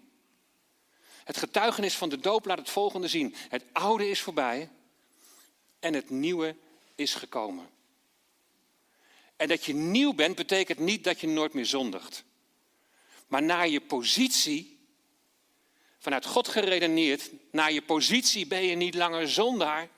Het 1.24 1.38
getuigenis 1.38 1.96
van 1.96 2.10
de 2.10 2.20
doop 2.20 2.46
laat 2.46 2.58
het 2.58 2.70
volgende 2.70 3.08
zien. 3.08 3.36
Het 3.50 3.66
oude 3.72 4.10
is 4.10 4.22
voorbij 4.22 4.70
en 5.80 5.94
het 5.94 6.10
nieuwe 6.10 6.56
is 6.96 7.16
gekomen. 7.16 7.70
En 9.36 9.48
dat 9.48 9.66
je 9.66 9.74
nieuw 9.74 10.14
bent 10.14 10.36
betekent 10.36 10.80
niet 10.80 11.04
dat 11.04 11.20
je 11.20 11.28
nooit 11.28 11.54
meer 11.54 11.66
zondigt. 11.66 12.24
Maar 13.28 13.44
naar 13.44 13.68
je 13.68 13.82
positie, 13.82 14.80
vanuit 16.00 16.26
God 16.26 16.48
geredeneerd, 16.48 17.30
naar 17.52 17.72
je 17.72 17.82
positie 17.82 18.48
ben 18.48 18.64
je 18.64 18.76
niet 18.76 18.96
langer 18.96 19.30
zondaar, 19.30 19.90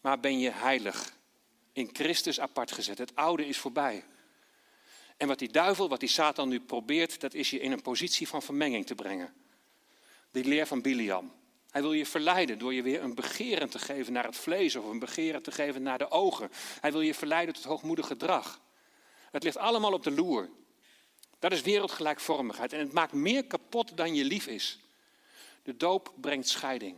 maar 0.00 0.20
ben 0.20 0.38
je 0.38 0.50
heilig. 0.50 1.14
In 1.72 1.90
Christus 1.92 2.40
apart 2.40 2.72
gezet. 2.72 2.98
Het 2.98 3.14
oude 3.14 3.46
is 3.46 3.58
voorbij. 3.58 4.04
En 5.16 5.28
wat 5.28 5.38
die 5.38 5.50
duivel, 5.50 5.88
wat 5.88 6.00
die 6.00 6.08
Satan 6.08 6.48
nu 6.48 6.60
probeert, 6.60 7.20
dat 7.20 7.34
is 7.34 7.50
je 7.50 7.60
in 7.60 7.72
een 7.72 7.82
positie 7.82 8.28
van 8.28 8.42
vermenging 8.42 8.86
te 8.86 8.94
brengen. 8.94 9.34
Die 10.30 10.44
leer 10.44 10.66
van 10.66 10.82
Biliam. 10.82 11.32
Hij 11.70 11.82
wil 11.82 11.92
je 11.92 12.06
verleiden 12.06 12.58
door 12.58 12.74
je 12.74 12.82
weer 12.82 13.02
een 13.02 13.14
begeren 13.14 13.70
te 13.70 13.78
geven 13.78 14.12
naar 14.12 14.24
het 14.24 14.36
vlees 14.36 14.76
of 14.76 14.84
een 14.84 14.98
begeren 14.98 15.42
te 15.42 15.52
geven 15.52 15.82
naar 15.82 15.98
de 15.98 16.10
ogen. 16.10 16.50
Hij 16.80 16.92
wil 16.92 17.00
je 17.00 17.14
verleiden 17.14 17.54
tot 17.54 17.64
hoogmoedig 17.64 18.06
gedrag. 18.06 18.60
Het 19.30 19.42
ligt 19.42 19.56
allemaal 19.56 19.92
op 19.92 20.02
de 20.02 20.10
loer. 20.10 20.48
Dat 21.38 21.52
is 21.52 21.62
wereldgelijkvormigheid 21.62 22.72
en 22.72 22.78
het 22.78 22.92
maakt 22.92 23.12
meer 23.12 23.44
kapot 23.44 23.96
dan 23.96 24.14
je 24.14 24.24
lief 24.24 24.46
is. 24.46 24.78
De 25.62 25.76
doop 25.76 26.12
brengt 26.20 26.48
scheiding. 26.48 26.96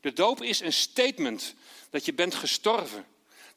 De 0.00 0.12
doop 0.12 0.42
is 0.42 0.60
een 0.60 0.72
statement 0.72 1.54
dat 1.90 2.04
je 2.04 2.14
bent 2.14 2.34
gestorven. 2.34 3.06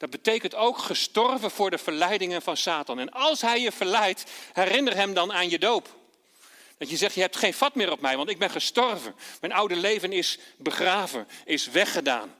Dat 0.01 0.09
betekent 0.09 0.55
ook 0.55 0.77
gestorven 0.77 1.51
voor 1.51 1.69
de 1.69 1.77
verleidingen 1.77 2.41
van 2.41 2.57
Satan. 2.57 2.99
En 2.99 3.11
als 3.11 3.41
hij 3.41 3.61
je 3.61 3.71
verleidt, 3.71 4.23
herinner 4.53 4.95
hem 4.95 5.13
dan 5.13 5.33
aan 5.33 5.49
je 5.49 5.59
doop. 5.59 5.95
Dat 6.77 6.89
je 6.89 6.97
zegt, 6.97 7.15
je 7.15 7.21
hebt 7.21 7.35
geen 7.35 7.53
vat 7.53 7.75
meer 7.75 7.91
op 7.91 8.01
mij, 8.01 8.17
want 8.17 8.29
ik 8.29 8.39
ben 8.39 8.49
gestorven. 8.49 9.15
Mijn 9.41 9.53
oude 9.53 9.75
leven 9.75 10.11
is 10.11 10.39
begraven, 10.57 11.27
is 11.45 11.67
weggedaan. 11.67 12.35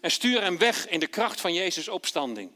En 0.00 0.10
stuur 0.10 0.42
hem 0.42 0.58
weg 0.58 0.88
in 0.88 1.00
de 1.00 1.06
kracht 1.06 1.40
van 1.40 1.54
Jezus' 1.54 1.88
opstanding. 1.88 2.50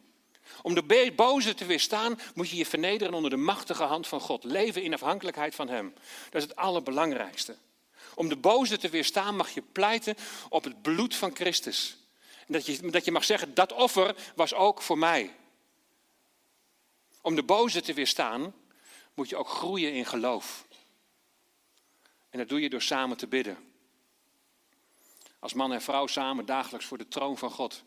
Om 0.63 0.75
de 0.75 1.13
boze 1.17 1.55
te 1.55 1.65
weerstaan, 1.65 2.21
moet 2.35 2.51
je 2.51 2.57
je 2.57 2.67
vernederen 2.67 3.15
onder 3.15 3.31
de 3.31 3.37
machtige 3.37 3.83
hand 3.83 4.07
van 4.07 4.21
God. 4.21 4.45
Leven 4.45 4.83
in 4.83 4.95
afhankelijkheid 4.95 5.55
van 5.55 5.69
Hem. 5.69 5.95
Dat 6.31 6.43
is 6.43 6.49
het 6.49 6.57
allerbelangrijkste. 6.57 7.57
Om 8.15 8.29
de 8.29 8.37
boze 8.37 8.79
te 8.79 8.89
weerstaan 8.89 9.37
mag 9.37 9.51
je 9.51 9.63
pleiten 9.73 10.15
op 10.49 10.65
het 10.65 10.83
bloed 10.83 11.15
van 11.15 11.35
Christus. 11.35 11.97
Dat 12.49 12.67
je, 12.67 12.91
dat 12.91 13.05
je 13.05 13.13
mag 13.13 13.25
zeggen, 13.25 13.55
dat 13.55 13.73
offer 13.73 14.33
was 14.35 14.55
ook 14.55 14.83
voor 14.83 14.99
mij. 14.99 15.35
Om 17.21 17.35
de 17.35 17.43
boze 17.43 17.81
te 17.81 17.95
weerstaan, 17.95 18.55
moet 19.15 19.29
je 19.29 19.37
ook 19.37 19.49
groeien 19.49 19.93
in 19.93 20.07
geloof. 20.07 20.67
En 22.31 22.39
dat 22.39 22.49
doe 22.49 22.61
je 22.61 22.69
door 22.69 22.83
samen 22.83 23.17
te 23.17 23.27
bidden. 23.27 23.59
Als 25.39 25.53
man 25.53 25.73
en 25.73 25.83
vrouw 25.83 26.07
samen 26.07 26.47
dagelijks 26.47 26.87
voor 26.87 26.99
de 26.99 27.09
troon 27.09 27.39
van 27.39 27.51
God. 27.51 27.85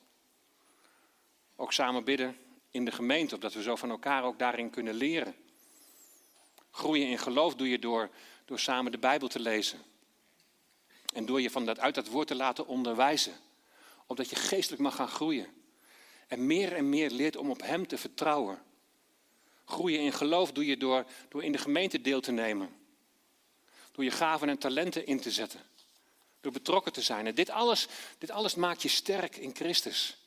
Ook 1.56 1.74
samen 1.74 2.04
bidden 2.04 2.38
in 2.71 2.86
de 2.86 2.91
gemeente, 2.91 3.36
opdat 3.36 3.54
we 3.54 3.62
zo 3.62 3.76
van 3.76 3.89
elkaar 3.89 4.24
ook 4.24 4.39
daarin 4.39 4.69
kunnen 4.69 4.93
leren. 4.93 5.36
Groeien 6.71 7.08
in 7.08 7.19
geloof 7.19 7.56
doe 7.56 7.69
je 7.69 7.80
door, 7.80 8.10
door 8.45 8.60
samen 8.60 8.91
de 8.91 8.97
Bijbel 8.97 9.28
te 9.28 9.39
lezen. 9.39 9.80
En 11.13 11.26
door 11.26 11.41
je 11.41 11.50
van 11.50 11.65
dat, 11.65 11.80
uit 11.80 11.95
dat 11.95 12.08
woord 12.08 12.28
te 12.28 12.36
laten 12.36 12.67
onderwijzen. 12.67 13.34
Opdat 14.12 14.30
je 14.30 14.36
geestelijk 14.36 14.82
mag 14.82 14.95
gaan 14.95 15.08
groeien. 15.08 15.47
En 16.28 16.45
meer 16.45 16.74
en 16.74 16.89
meer 16.89 17.10
leert 17.10 17.36
om 17.36 17.50
op 17.50 17.62
Hem 17.62 17.88
te 17.88 17.97
vertrouwen. 17.97 18.63
Groeien 19.65 20.00
in 20.00 20.13
geloof 20.13 20.52
doe 20.52 20.65
je 20.65 20.78
door, 20.78 21.06
door 21.30 21.43
in 21.43 21.52
de 21.52 21.58
gemeente 21.58 22.02
deel 22.02 22.21
te 22.21 22.32
nemen. 22.32 22.69
Door 23.91 24.04
je 24.04 24.12
gaven 24.12 24.50
en 24.50 24.58
talenten 24.58 25.06
in 25.06 25.19
te 25.19 25.32
zetten. 25.32 25.60
Door 26.41 26.52
betrokken 26.52 26.91
te 26.91 27.02
zijn. 27.02 27.28
En 27.28 27.36
dit 27.36 27.50
alles, 27.50 27.88
dit 28.17 28.32
alles 28.32 28.56
maakt 28.56 28.82
je 28.82 28.88
sterk 28.88 29.38
in 29.38 29.56
Christus. 29.56 30.17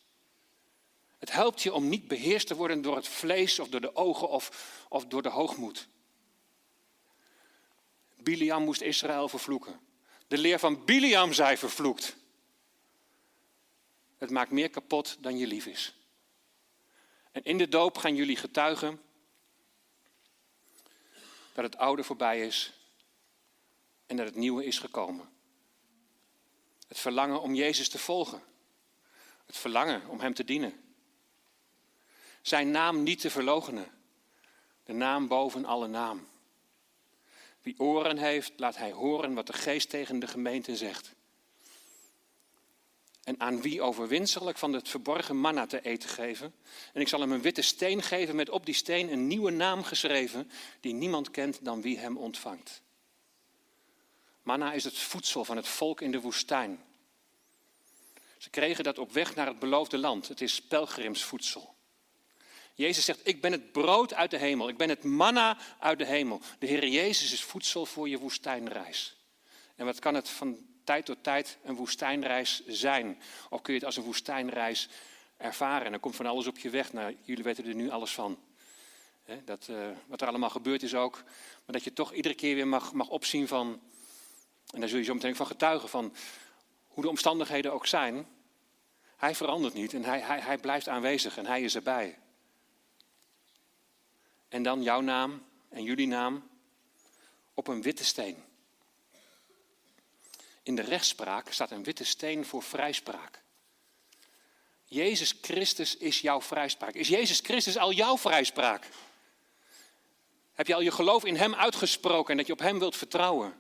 Het 1.19 1.33
helpt 1.33 1.63
je 1.63 1.73
om 1.73 1.89
niet 1.89 2.09
beheerst 2.09 2.47
te 2.47 2.55
worden 2.55 2.83
door 2.83 2.97
het 2.97 3.09
vlees 3.09 3.59
of 3.59 3.69
door 3.69 3.81
de 3.81 3.97
ogen 3.97 4.29
of, 4.29 4.77
of 4.89 5.07
door 5.07 5.23
de 5.23 5.29
hoogmoed. 5.29 5.89
Biliam 8.17 8.65
moest 8.65 8.81
Israël 8.81 9.29
vervloeken. 9.29 9.81
De 10.27 10.39
leer 10.39 10.59
van 10.59 10.85
Biliam 10.85 11.33
zei 11.33 11.57
vervloekt. 11.57 12.23
Het 14.19 14.31
maakt 14.31 14.51
meer 14.51 14.71
kapot 14.71 15.17
dan 15.21 15.39
je 15.39 15.47
lief 15.47 15.67
is. 15.67 15.95
En 17.33 17.45
in 17.45 17.59
de 17.59 17.69
doop 17.69 17.99
gaan 17.99 18.15
jullie 18.15 18.37
getuigen 18.37 19.03
dat 21.53 21.65
het 21.65 21.77
oude 21.77 22.05
voorbij 22.05 22.47
is 22.47 22.73
en 24.07 24.17
dat 24.17 24.27
het 24.27 24.35
nieuwe 24.35 24.65
is 24.65 24.79
gekomen. 24.79 25.29
Het 26.89 26.99
verlangen 26.99 27.41
om 27.41 27.55
Jezus 27.55 27.89
te 27.89 27.99
volgen. 27.99 28.43
Het 29.47 29.57
verlangen 29.57 30.09
om 30.09 30.21
Hem 30.21 30.35
te 30.35 30.45
dienen. 30.45 30.85
Zijn 32.43 32.71
naam 32.71 33.03
niet 33.03 33.21
te 33.21 33.31
verloochenen. 33.31 33.91
De 34.85 34.93
naam 34.93 35.29
boven 35.29 35.65
alle 35.65 35.87
naam. 35.87 36.29
Wie 37.63 37.81
oren 37.81 38.19
heeft, 38.19 38.53
laat 38.57 38.77
hij 38.77 38.93
horen 38.93 39.35
wat 39.35 39.47
de 39.47 39.53
geest 39.53 39.91
tegen 39.91 40.19
de 40.19 40.27
gemeente 40.27 40.77
zegt. 40.77 41.15
En 43.25 43.41
aan 43.41 43.63
wie 43.63 43.83
overwinstelijk 43.83 44.59
van 44.59 44.73
het 44.73 44.89
verborgen 44.89 45.41
manna 45.41 45.67
te 45.67 45.83
eten 45.83 46.09
geven. 46.09 46.55
En 46.93 47.01
ik 47.01 47.09
zal 47.09 47.21
hem 47.21 47.33
een 47.33 47.43
witte 47.43 47.63
steen 47.63 48.03
geven 48.03 48.37
met 48.37 48.51
op 48.51 48.67
die 48.67 48.75
steen 48.75 49.13
een 49.13 49.27
nieuwe 49.27 49.51
naam 49.51 49.83
geschreven, 49.83 50.51
die 50.81 50.93
niemand 50.93 51.31
kent 51.31 51.59
dan 51.65 51.83
wie 51.83 51.99
hem 51.99 52.17
ontvangt. 52.17 52.83
Manna 54.43 54.73
is 54.73 54.85
het 54.85 54.99
voedsel 54.99 55.45
van 55.45 55.57
het 55.57 55.69
volk 55.69 56.01
in 56.01 56.11
de 56.11 56.21
woestijn. 56.21 56.83
Ze 58.39 58.51
kregen 58.51 58.85
dat 58.85 58.99
op 58.99 59.13
weg 59.13 59.35
naar 59.35 59.47
het 59.47 59.59
beloofde 59.59 59.99
land. 59.99 60.29
Het 60.29 60.41
is 60.41 60.63
pelgrimsvoedsel. 60.63 61.75
Jezus 62.75 63.05
zegt, 63.05 63.21
ik 63.23 63.41
ben 63.41 63.53
het 63.53 63.73
brood 63.73 64.15
uit 64.15 64.31
de 64.31 64.39
hemel. 64.39 64.69
Ik 64.69 64.77
ben 64.77 64.89
het 64.89 65.05
manna 65.05 65.59
uit 65.79 65.99
de 65.99 66.07
hemel. 66.07 66.41
De 66.59 66.67
Heer 66.67 66.89
Jezus 66.89 67.33
is 67.33 67.43
voedsel 67.43 67.87
voor 67.87 68.09
je 68.09 68.19
woestijnreis. 68.19 69.17
En 69.77 69.85
wat 69.85 69.99
kan 69.99 70.15
het 70.15 70.29
van 70.29 70.59
tijd 70.85 71.07
tot 71.07 71.23
tijd 71.23 71.59
een 71.63 71.75
woestijnreis 71.75 72.67
zijn? 72.67 73.21
Of 73.51 73.63
kun 73.63 73.73
je 73.73 73.79
het 73.79 73.89
als 73.89 73.97
een 73.97 74.03
woestijnreis 74.03 74.89
ervaren? 75.37 75.87
En 75.87 75.93
er 75.93 75.99
komt 75.99 76.17
van 76.17 76.27
alles 76.27 76.47
op 76.47 76.59
je 76.59 76.71
weg. 76.71 76.93
Nou, 76.93 77.17
jullie 77.23 77.45
weten 77.45 77.67
er 77.67 77.75
nu 77.75 77.91
alles 77.91 78.13
van. 78.13 78.39
dat, 79.45 79.69
uh, 79.71 79.89
wat 80.07 80.21
er 80.21 80.29
allemaal 80.29 80.51
gebeurd 80.51 80.83
is 80.83 80.95
ook. 80.95 81.23
Maar 81.65 81.75
dat 81.75 81.85
je 81.85 81.93
toch 81.93 82.13
iedere 82.13 82.35
keer 82.35 82.55
weer 82.55 82.69
mag, 82.69 82.93
mag 82.93 83.09
opzien 83.09 83.49
van... 83.49 83.81
En 84.71 84.81
daar 84.81 84.89
zul 84.89 84.99
je 84.99 85.05
zo 85.05 85.15
meteen 85.15 85.37
van 85.37 85.47
getuigen 85.47 85.89
van 85.89 86.15
hoe 86.89 87.03
de 87.03 87.09
omstandigheden 87.09 87.73
ook 87.73 87.87
zijn. 87.87 88.27
Hij 89.17 89.35
verandert 89.35 89.75
niet 89.75 89.95
en 89.95 90.05
hij, 90.05 90.21
hij, 90.21 90.41
hij 90.41 90.59
blijft 90.59 90.89
aanwezig 90.89 91.37
en 91.37 91.47
hij 91.47 91.63
is 91.63 91.75
erbij. 91.75 92.19
En 94.49 94.63
dan 94.63 94.83
jouw 94.83 95.01
naam 95.01 95.43
en 95.69 95.83
jullie 95.83 96.07
naam 96.07 96.49
op 97.55 97.69
een 97.69 97.83
witte 97.83 98.05
steen. 98.05 98.37
In 100.65 100.77
de 100.77 100.83
rechtspraak 100.83 101.53
staat 101.53 101.71
een 101.71 101.85
witte 101.85 102.05
steen 102.05 102.45
voor 102.45 102.63
vrijspraak. 102.63 103.43
Jezus 104.85 105.35
Christus 105.41 105.97
is 105.97 106.21
jouw 106.21 106.41
vrijspraak. 106.41 106.95
Is 106.95 107.09
Jezus 107.09 107.41
Christus 107.41 107.77
al 107.77 107.93
jouw 107.93 108.19
vrijspraak? 108.19 108.89
Heb 110.53 110.67
je 110.67 110.75
al 110.75 110.81
je 110.81 110.91
geloof 110.91 111.25
in 111.25 111.37
Hem 111.37 111.55
uitgesproken 111.55 112.31
en 112.31 112.37
dat 112.37 112.47
je 112.47 112.53
op 112.53 112.59
Hem 112.59 112.79
wilt 112.79 112.97
vertrouwen? 112.97 113.55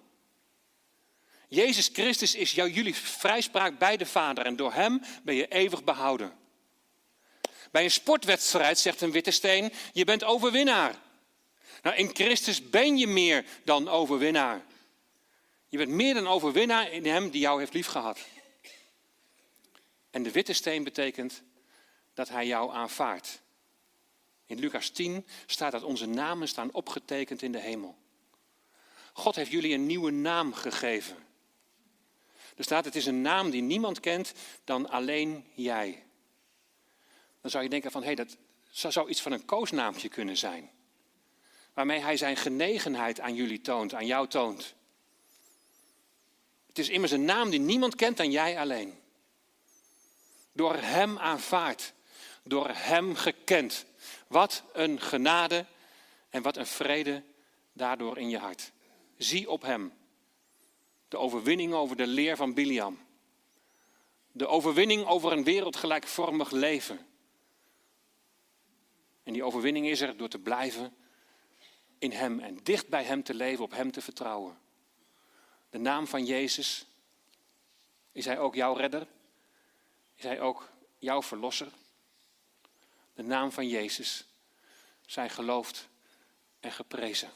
Jezus 1.49 1.90
Christus 1.93 2.35
is 2.35 2.53
jouw, 2.53 2.67
jullie 2.67 2.95
vrijspraak 2.95 3.79
bij 3.79 3.97
de 3.97 4.07
Vader 4.07 4.47
en 4.47 4.57
door 4.57 4.73
Hem 4.73 5.03
ben 5.23 5.35
je 5.35 5.47
eeuwig 5.47 5.85
behouden. 5.85 6.38
Bij 7.71 7.85
een 7.85 7.90
sportwedstrijd 7.90 8.79
zegt 8.79 9.01
een 9.01 9.12
witte 9.12 9.31
steen, 9.31 9.73
je 9.93 10.05
bent 10.05 10.25
overwinnaar. 10.25 10.95
Nou, 11.83 11.97
in 11.97 12.11
Christus 12.14 12.71
ben 12.71 12.97
je 12.97 13.07
meer 13.07 13.45
dan 13.64 13.88
overwinnaar. 13.88 14.64
Je 15.74 15.80
bent 15.80 15.92
meer 15.92 16.14
dan 16.14 16.26
overwinnaar 16.26 16.92
in 16.92 17.06
Hem 17.06 17.30
die 17.30 17.40
jou 17.40 17.58
heeft 17.58 17.74
liefgehad. 17.74 18.18
En 20.10 20.22
de 20.22 20.30
witte 20.30 20.52
steen 20.52 20.84
betekent 20.84 21.42
dat 22.12 22.28
Hij 22.28 22.46
jou 22.46 22.72
aanvaardt. 22.72 23.42
In 24.46 24.58
Lucas 24.58 24.88
10 24.88 25.26
staat 25.46 25.72
dat 25.72 25.82
onze 25.82 26.06
namen 26.06 26.48
staan 26.48 26.72
opgetekend 26.72 27.42
in 27.42 27.52
de 27.52 27.58
hemel. 27.58 27.96
God 29.12 29.34
heeft 29.34 29.50
jullie 29.50 29.74
een 29.74 29.87
nieuwe 29.87 30.10
naam 30.10 30.52
gegeven. 30.52 31.16
Er 32.56 32.64
staat, 32.64 32.84
het 32.84 32.96
is 32.96 33.06
een 33.06 33.22
naam 33.22 33.50
die 33.50 33.62
niemand 33.62 34.00
kent 34.00 34.32
dan 34.64 34.90
alleen 34.90 35.46
jij. 35.54 36.06
Dan 37.40 37.50
zou 37.50 37.64
je 37.64 37.70
denken 37.70 37.90
van, 37.90 38.00
hé, 38.00 38.06
hey, 38.06 38.16
dat 38.16 38.37
zou 38.70 39.08
iets 39.08 39.22
van 39.22 39.32
een 39.32 39.44
koosnaampje 39.44 40.08
kunnen 40.08 40.37
zijn. 40.37 40.70
Waarmee 41.72 42.00
hij 42.00 42.16
zijn 42.16 42.37
genegenheid 42.37 43.20
aan 43.20 43.34
jullie 43.34 43.60
toont, 43.60 43.94
aan 43.94 44.06
jou 44.06 44.28
toont. 44.28 44.74
Het 46.74 46.84
is 46.84 46.90
immers 46.90 47.12
een 47.12 47.24
naam 47.24 47.50
die 47.50 47.60
niemand 47.60 47.94
kent 47.94 48.16
dan 48.16 48.30
jij 48.30 48.58
alleen. 48.58 48.94
Door 50.52 50.74
hem 50.74 51.18
aanvaard, 51.18 51.92
door 52.42 52.68
hem 52.68 53.14
gekend. 53.14 53.87
Wat 54.26 54.62
een 54.72 55.00
genade 55.00 55.66
en 56.30 56.42
wat 56.42 56.56
een 56.56 56.66
vrede 56.66 57.22
daardoor 57.72 58.18
in 58.18 58.28
je 58.28 58.38
hart. 58.38 58.72
Zie 59.16 59.50
op 59.50 59.62
hem. 59.62 59.92
De 61.08 61.18
overwinning 61.18 61.72
over 61.72 61.96
de 61.96 62.06
leer 62.06 62.37
van 62.37 62.54
Biliam. 62.54 62.98
De 64.32 64.46
overwinning 64.46 65.06
over 65.06 65.32
een 65.32 65.44
wereldgelijkvormig 65.44 66.50
leven. 66.50 67.06
En 69.22 69.32
die 69.32 69.44
overwinning 69.44 69.87
is 69.87 70.00
er 70.00 70.16
door 70.16 70.28
te 70.28 70.38
blijven 70.38 70.96
in 71.98 72.12
Hem 72.12 72.40
en 72.40 72.58
dicht 72.62 72.88
bij 72.88 73.04
Hem 73.04 73.22
te 73.22 73.34
leven, 73.34 73.64
op 73.64 73.72
Hem 73.72 73.90
te 73.90 74.00
vertrouwen. 74.00 74.62
De 75.74 75.80
naam 75.80 76.06
van 76.06 76.24
Jezus, 76.24 76.87
is 78.12 78.24
Hij 78.24 78.38
ook 78.38 78.54
jouw 78.54 78.74
redder? 78.74 79.06
Is 80.16 80.24
Hij 80.24 80.40
ook 80.40 80.68
jouw 80.98 81.22
verlosser? 81.22 81.68
De 83.14 83.22
naam 83.22 83.52
van 83.52 83.68
Jezus, 83.68 84.24
zij 85.06 85.28
geloofd 85.28 85.88
en 86.60 86.72
geprezen. 86.72 87.30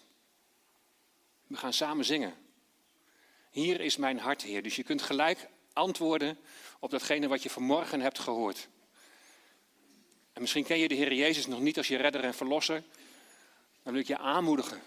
We 1.47 1.57
gaan 1.57 1.73
samen 1.73 2.05
zingen. 2.05 2.35
Hier 3.51 3.81
is 3.81 3.97
mijn 3.97 4.19
hart, 4.19 4.43
Heer. 4.43 4.63
Dus 4.63 4.77
je 4.77 4.83
kunt 4.83 5.03
gelijk 5.03 5.49
antwoorden 5.73 6.39
op 6.79 6.91
datgene 6.91 7.29
wat 7.29 7.43
je 7.43 7.51
vanmorgen 7.51 8.01
hebt 8.01 8.19
gehoord. 8.19 8.69
En 10.33 10.41
misschien 10.41 10.65
ken 10.65 10.79
je 10.79 10.89
de 10.89 10.95
Heer 10.95 11.13
Jezus 11.13 11.47
nog 11.47 11.61
niet 11.61 11.77
als 11.77 11.89
je 11.89 11.97
redder 11.97 12.25
en 12.25 12.35
verlosser. 12.35 12.83
Dan 13.83 13.93
wil 13.93 14.03
ik 14.03 14.09
je 14.09 14.19
aanmoedigen. 14.19 14.83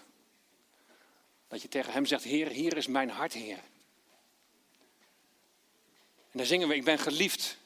Dat 1.52 1.62
je 1.62 1.68
tegen 1.68 1.92
Hem 1.92 2.06
zegt, 2.06 2.24
Heer, 2.24 2.48
hier 2.48 2.76
is 2.76 2.86
mijn 2.86 3.10
hart, 3.10 3.32
Heer. 3.32 3.58
En 6.30 6.38
dan 6.38 6.46
zingen 6.46 6.68
we, 6.68 6.74
ik 6.74 6.84
ben 6.84 6.98
geliefd. 6.98 7.58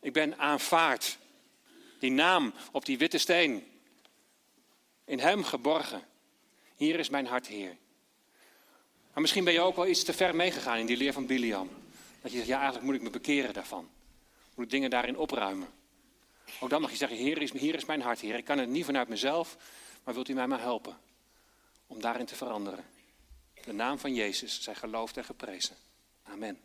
Ik 0.00 0.12
ben 0.12 0.38
aanvaard. 0.38 1.18
Die 1.98 2.10
naam 2.10 2.52
op 2.72 2.84
die 2.84 2.98
witte 2.98 3.18
steen. 3.18 3.66
In 5.04 5.18
Hem 5.18 5.44
geborgen. 5.44 6.02
Hier 6.76 6.98
is 6.98 7.08
mijn 7.08 7.26
hart, 7.26 7.46
Heer. 7.46 7.76
Maar 9.12 9.22
misschien 9.22 9.44
ben 9.44 9.52
je 9.52 9.60
ook 9.60 9.76
wel 9.76 9.86
iets 9.86 10.04
te 10.04 10.12
ver 10.12 10.36
meegegaan 10.36 10.78
in 10.78 10.86
die 10.86 10.96
leer 10.96 11.12
van 11.12 11.26
Biliam. 11.26 11.70
Dat 12.20 12.30
je 12.30 12.36
zegt, 12.36 12.48
ja, 12.48 12.56
eigenlijk 12.56 12.86
moet 12.86 12.94
ik 12.94 13.02
me 13.02 13.10
bekeren 13.10 13.54
daarvan. 13.54 13.90
Moet 14.54 14.64
ik 14.64 14.70
dingen 14.70 14.90
daarin 14.90 15.18
opruimen. 15.18 15.68
Ook 16.60 16.70
dan 16.70 16.80
mag 16.80 16.90
je 16.90 16.96
zeggen, 16.96 17.16
Heer, 17.16 17.50
hier 17.52 17.74
is 17.74 17.84
mijn 17.84 18.02
hart, 18.02 18.20
Heer. 18.20 18.34
Ik 18.34 18.44
kan 18.44 18.58
het 18.58 18.68
niet 18.68 18.84
vanuit 18.84 19.08
mezelf, 19.08 19.56
maar 20.04 20.14
wilt 20.14 20.28
u 20.28 20.34
mij 20.34 20.46
maar 20.46 20.60
helpen 20.60 20.98
om 21.86 22.00
daarin 22.00 22.26
te 22.26 22.34
veranderen. 22.34 22.84
De 23.70 23.76
naam 23.76 23.98
van 23.98 24.14
Jezus 24.14 24.62
zij 24.62 24.74
geloofd 24.74 25.16
en 25.16 25.24
geprezen. 25.24 25.76
Amen. 26.22 26.58